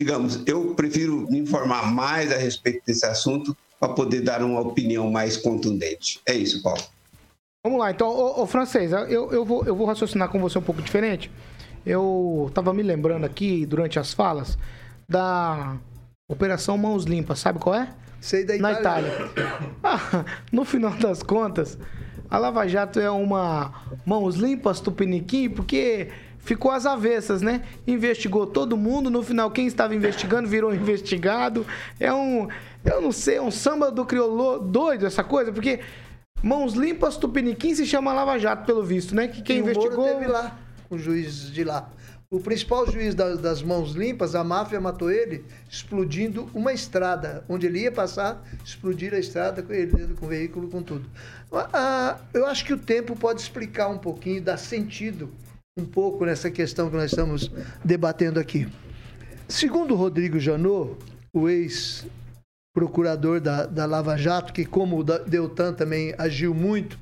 [0.00, 5.10] digamos, eu prefiro me informar mais a respeito desse assunto para poder dar uma opinião
[5.10, 6.20] mais contundente.
[6.26, 6.82] É isso, Paulo.
[7.64, 10.62] Vamos lá, então, ô, ô francês, eu, eu, vou, eu vou raciocinar com você um
[10.62, 11.30] pouco diferente.
[11.84, 14.56] Eu estava me lembrando aqui, durante as falas,
[15.08, 15.76] da
[16.30, 17.92] Operação Mãos Limpas, sabe qual é?
[18.20, 19.08] Sei da Na Itália.
[19.08, 19.58] Itália.
[19.82, 21.78] Ah, no final das contas,
[22.30, 23.72] a Lava Jato é uma
[24.04, 26.08] mãos limpas, tupiniquim, porque
[26.38, 27.62] ficou às avessas, né?
[27.86, 31.66] Investigou todo mundo, no final quem estava investigando virou investigado.
[31.98, 32.48] É um,
[32.84, 35.80] eu não sei, é um samba do crioulo doido essa coisa, porque
[36.42, 39.28] mãos limpas, tupiniquim se chama Lava Jato, pelo visto, né?
[39.28, 40.04] Que quem E investigou...
[40.04, 40.56] teve lá,
[40.90, 41.90] o juiz de lá.
[42.30, 47.42] O principal juiz das, das mãos limpas, a máfia matou ele explodindo uma estrada.
[47.48, 51.08] Onde ele ia passar, explodir a estrada com ele, com o veículo, com tudo.
[51.50, 55.30] Ah, eu acho que o tempo pode explicar um pouquinho, dar sentido
[55.78, 57.50] um pouco nessa questão que nós estamos
[57.82, 58.68] debatendo aqui.
[59.48, 60.98] Segundo Rodrigo Janot,
[61.32, 66.98] o ex-procurador da, da Lava Jato, que como o Deltan também agiu muito,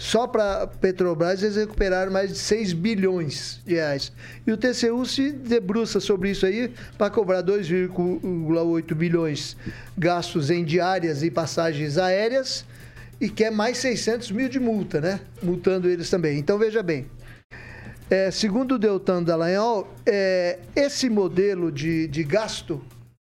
[0.00, 4.10] só para Petrobras eles recuperaram mais de 6 bilhões de reais.
[4.46, 9.58] E o TCU se debruça sobre isso aí para cobrar 2,8 bilhões
[9.98, 12.64] gastos em diárias e passagens aéreas
[13.20, 15.20] e quer mais 600 mil de multa, né?
[15.42, 16.38] Multando eles também.
[16.38, 17.06] Então veja bem,
[18.08, 22.80] é, segundo o Deltan Dallagnol, é, esse modelo de, de gasto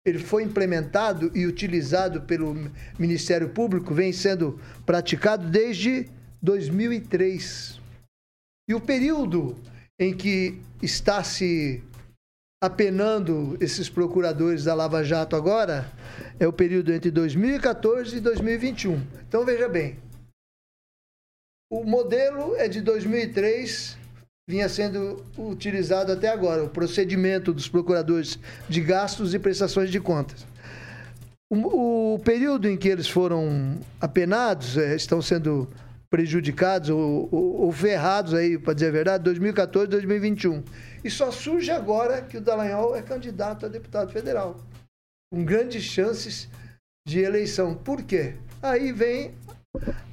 [0.06, 6.08] ele foi implementado e utilizado pelo Ministério Público, vem sendo praticado desde
[6.43, 7.80] 2003.
[8.68, 9.57] E o período
[9.99, 11.82] em que está se
[12.62, 15.90] apenando esses procuradores da Lava Jato agora
[16.38, 19.03] é o período entre 2014 e 2021.
[19.28, 19.99] Então veja bem,
[21.70, 23.97] o modelo é de 2003,
[24.49, 28.38] vinha sendo utilizado até agora, o procedimento dos procuradores
[28.68, 30.47] de gastos e prestações de contas.
[31.51, 35.68] O, o período em que eles foram apenados, eh, estão sendo
[36.12, 40.62] prejudicados ou, ou, ou ferrados aí, para dizer a verdade, 2014 2021.
[41.02, 44.60] E só surge agora que o Dallagnol é candidato a deputado federal,
[45.32, 46.50] com grandes chances
[47.08, 47.74] de eleição.
[47.74, 48.34] Por quê?
[48.62, 49.32] Aí vem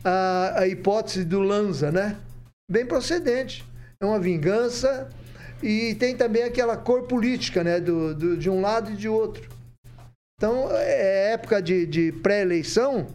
[0.01, 2.15] a, a hipótese do Lanza, né?
[2.71, 3.65] Bem procedente.
[4.01, 5.09] É uma vingança
[5.61, 7.77] e tem também aquela cor política, né?
[7.81, 9.49] Do, do- de um lado e de outro.
[10.37, 13.07] Então, é época de, de pré-eleição,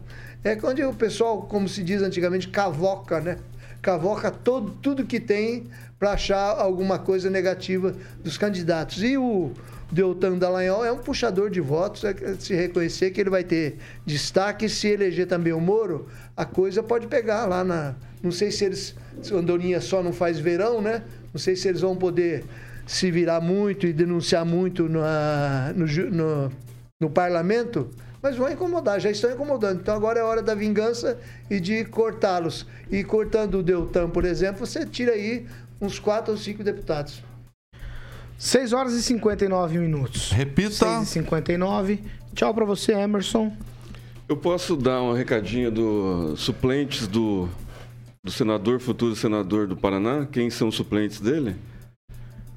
[0.44, 3.38] é quando o pessoal, como se diz antigamente, cavoca, né?
[3.80, 5.64] Cavoca todo, tudo que tem
[5.98, 9.02] para achar alguma coisa negativa dos candidatos.
[9.02, 9.52] E o
[9.90, 14.68] Deltan Dallagnol é um puxador de votos, é se reconhecer que ele vai ter destaque.
[14.68, 17.94] Se eleger também o Moro, a coisa pode pegar lá na.
[18.22, 18.94] Não sei se eles.
[19.22, 21.02] Se Andorinha só não faz verão, né?
[21.32, 22.44] Não sei se eles vão poder
[22.86, 26.52] se virar muito e denunciar muito na, no, no,
[27.00, 27.90] no parlamento,
[28.24, 29.82] mas vão incomodar, já estão incomodando.
[29.82, 31.18] Então agora é hora da vingança
[31.50, 32.66] e de cortá-los.
[32.90, 35.46] E cortando o Deltan, por exemplo, você tira aí
[35.78, 37.22] uns quatro ou cinco deputados.
[38.38, 40.32] 6 horas e 59 minutos.
[40.32, 40.70] Repita.
[40.70, 42.02] 6 e 59.
[42.34, 43.54] Tchau pra você, Emerson.
[44.26, 47.46] Eu posso dar um recadinho dos suplentes do,
[48.24, 50.26] do senador, futuro senador do Paraná?
[50.32, 51.56] Quem são os suplentes dele?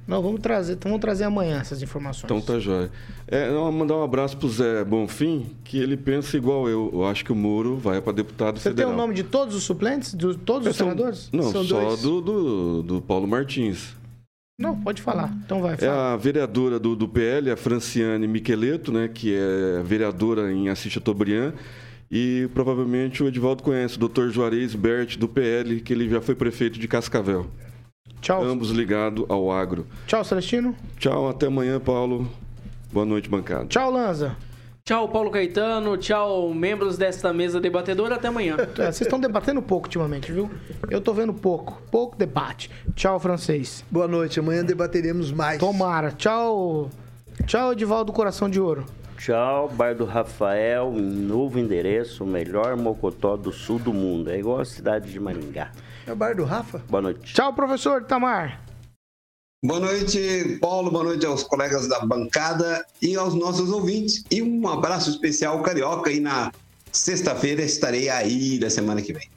[0.08, 2.24] Não, vamos trazer, então vamos trazer amanhã essas informações.
[2.24, 2.90] Então tá jóia.
[3.26, 6.88] É, mandar um abraço pro Zé Bonfim, que ele pensa igual eu.
[6.94, 8.90] Eu acho que o Moro vai para deputado Você federal.
[8.90, 10.14] tem o nome de todos os suplentes?
[10.14, 11.28] De todos os São- senadores?
[11.30, 13.94] Não, São só do, do, do Paulo Martins.
[14.58, 15.30] Não, pode falar.
[15.44, 15.74] Então vai.
[15.74, 16.14] É Fala.
[16.14, 21.52] a vereadora do, do PL, a Franciane Micheleto, né, que é vereadora em Assis Chateaubriand.
[22.10, 24.30] E provavelmente o Edivaldo conhece o Dr.
[24.30, 27.46] Juarez Bert, do PL, que ele já foi prefeito de Cascavel.
[28.20, 28.42] Tchau.
[28.42, 29.86] Ambos ligados ao agro.
[30.06, 30.74] Tchau, Celestino.
[30.98, 32.28] Tchau, até amanhã, Paulo.
[32.92, 33.66] Boa noite, bancada.
[33.66, 34.36] Tchau, Lanza.
[34.84, 35.98] Tchau, Paulo Caetano.
[35.98, 38.14] Tchau, membros desta mesa debatedora.
[38.14, 38.56] Até amanhã.
[38.78, 40.50] É, Vocês estão debatendo pouco ultimamente, viu?
[40.90, 41.82] Eu tô vendo pouco.
[41.90, 42.70] Pouco debate.
[42.94, 43.84] Tchau, francês.
[43.90, 44.40] Boa noite.
[44.40, 45.58] Amanhã debateremos mais.
[45.58, 46.10] Tomara.
[46.12, 46.88] Tchau.
[47.46, 48.86] Tchau, Edivaldo Coração de Ouro.
[49.18, 54.30] Tchau, Bar do Rafael, novo endereço, o melhor mocotó do sul do mundo.
[54.30, 55.70] É igual a cidade de Maringá.
[56.08, 56.78] É o bar do Rafa?
[56.88, 57.34] Boa noite.
[57.34, 58.64] Tchau, professor Tamar.
[59.62, 60.90] Boa noite, Paulo.
[60.90, 64.24] Boa noite aos colegas da bancada e aos nossos ouvintes.
[64.30, 66.10] E um abraço especial Carioca.
[66.10, 66.50] E na
[66.90, 69.28] sexta-feira estarei aí da semana que vem.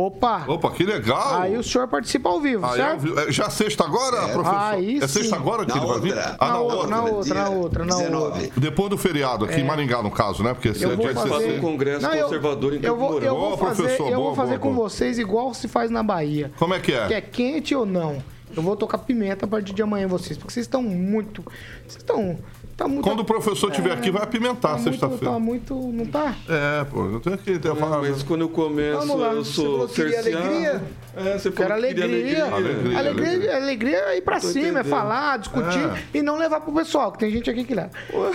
[0.00, 0.44] Opa.
[0.46, 1.40] Opa, que legal.
[1.40, 3.18] Aí o senhor participa ao vivo, Aí, certo?
[3.18, 4.32] É, já sexta agora, É.
[4.32, 4.56] professor?
[4.56, 5.42] Aí é sexta sim.
[5.42, 6.12] agora que Na ele vai vir?
[6.14, 6.36] outra.
[6.38, 6.94] Ah, na, na outra, outra.
[6.94, 8.24] na outra, na outra, na 19.
[8.44, 8.60] outra.
[8.60, 10.54] Depois do feriado, aqui em Maringá, no caso, né?
[10.54, 10.72] Porque É.
[10.84, 11.60] Eu vou dia fazer- Faz um 16.
[11.60, 13.36] congresso Não, eu- conservador em Eu Campo vou, eu Mourão.
[13.36, 14.88] vou Ô, fazer, professor, eu vou fazer boa, com boa.
[14.88, 16.52] vocês igual se faz na Bahia.
[16.56, 17.08] Como é que é?
[17.08, 18.22] Que é quente ou não.
[18.56, 21.42] Eu vou tocar pimenta a partir de amanhã vocês, porque vocês estão muito.
[21.86, 22.38] Vocês estão.
[22.80, 25.34] Tá muito Quando o professor estiver aqui, vai apimentar tá sexta-feira.
[25.34, 25.74] tá muito.
[25.74, 26.34] Não tá?
[26.48, 29.32] É, pô, eu tenho que ter Ah, mas quando eu começo, Vamos lá.
[29.34, 30.38] eu sou cerceado.
[30.38, 30.82] alegria?
[31.14, 32.44] É, você Quero falou que queria alegria.
[32.54, 34.88] Alegria, Alegria, alegria é ir pra Tô cima, é entendendo.
[34.88, 37.90] falar, discutir e não levar pro pessoal, que tem gente aqui que leva.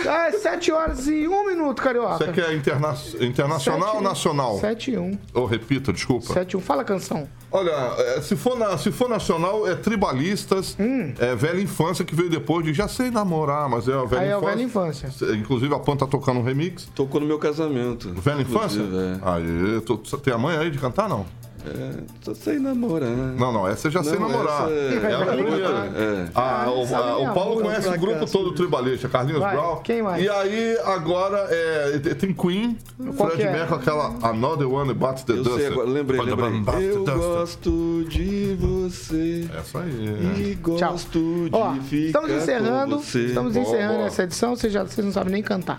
[0.08, 2.18] Ah, é 7 horas e 1 minuto, carioca.
[2.24, 4.58] Você quer interna internacional Sete- ou nacional?
[4.60, 5.18] 7 e 1.
[5.34, 6.32] Ou repita, desculpa.
[6.32, 6.60] 7 e 1.
[6.60, 7.26] Fala a canção.
[7.50, 11.14] Olha, é, se for, na, se for nacional, é tribalistas, Hum.
[11.18, 14.30] é velha infância que veio depois de já sei namorar, mas é a velha Aí
[14.38, 14.50] infância.
[14.54, 15.34] velha infância.
[15.36, 16.88] Inclusive a Pan tá tocando um remix.
[16.94, 18.12] Tocou no meu casamento.
[18.14, 18.80] Velha infância?
[18.82, 19.18] É.
[19.22, 21.26] Aí, tô- tem a mãe aí de cantar, não?
[21.66, 21.90] É,
[22.24, 23.08] tô sem namorar.
[23.10, 24.70] Não, não, essa eu já sei Não, namorar.
[24.70, 25.68] essa É, a primeira.
[25.96, 26.28] É.
[26.34, 29.76] Ah, o, sabe a- o Paulo conhece o grupo cá, todo tribalista, Carlinhos Vai, Brown.
[29.82, 30.22] quem mais?
[30.22, 32.78] E aí, agora, é, tem Queen,
[33.16, 33.52] Qual Fred que é?
[33.52, 35.56] Mercury, aquela Another One Bats the Eu Dust.
[35.56, 36.90] sei agora, lembrei, lembrei.
[36.90, 39.48] Eu gosto de você.
[39.58, 40.50] Essa aí.
[40.50, 40.90] E Tchau.
[40.92, 42.96] gosto de Ó, ficar estamos encerrando.
[42.96, 43.24] com você.
[43.26, 44.06] Estamos Boa, encerrando boa.
[44.06, 44.56] essa edição.
[44.56, 45.78] Vocês, já, vocês não sabem nem cantar.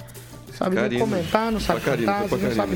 [0.53, 2.71] Sabem nem comentar, não carinho, cantar, não esse nada.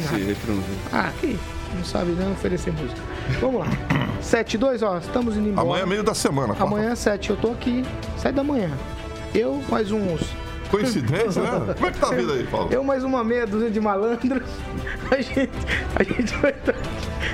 [0.94, 1.38] Ah, aqui.
[1.76, 3.02] Não sabe nem oferecer música.
[3.40, 3.68] Vamos lá.
[4.22, 4.98] 7 e 2, ó.
[4.98, 5.68] Estamos indo embora.
[5.68, 7.30] Amanhã é meio da semana, Amanhã é 7.
[7.32, 7.84] Eu tô aqui.
[8.18, 8.70] 7 da manhã.
[9.34, 10.22] Eu mais uns.
[10.72, 11.74] Coincidência, né?
[11.76, 12.70] Como é que tá a vida aí, Paulo?
[12.72, 14.44] Eu mais uma meia dúzia de malandros.
[15.12, 15.50] A gente,
[15.96, 16.74] a gente vai estar.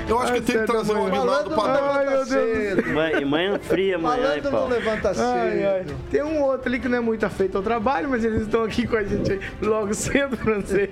[0.08, 2.28] Eu acho que tem que trazer um Ai, meu levanta Deus.
[2.28, 2.88] cedo.
[2.92, 5.84] Manhã, manhã fria amanhã, hein, Malandro não levanta Ai, ai.
[5.84, 5.94] cedo.
[6.10, 8.86] Tem um outro ali que não é muito afeito ao trabalho, mas eles estão aqui
[8.86, 10.90] com a gente aí logo cedo, francês.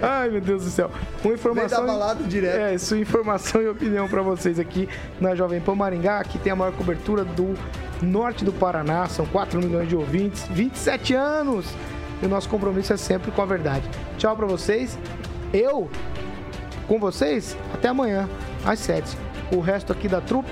[0.00, 0.90] Ai, meu Deus do céu.
[1.22, 1.84] Com Vem informação.
[1.86, 2.56] da balada direto.
[2.56, 4.88] É, sua informação e opinião pra vocês aqui
[5.20, 7.54] na Jovem Pan Maringá, que tem a maior cobertura do
[8.02, 11.66] norte do Paraná, são 4 milhões de ouvintes, 27 anos.
[12.22, 13.88] E o nosso compromisso é sempre com a verdade.
[14.16, 14.98] Tchau pra vocês.
[15.52, 15.90] Eu
[16.86, 18.28] com vocês até amanhã
[18.64, 19.16] às 7.
[19.54, 20.50] O resto aqui da trupe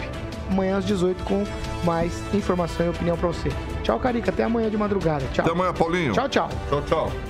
[0.51, 1.45] amanhã às 18 com
[1.85, 3.49] mais informação e opinião pra você.
[3.83, 5.25] Tchau, Carica, até amanhã de madrugada.
[5.33, 5.45] Tchau.
[5.45, 6.13] Até amanhã, Paulinho.
[6.13, 6.49] Tchau, tchau.
[6.69, 7.30] Tchau, tchau.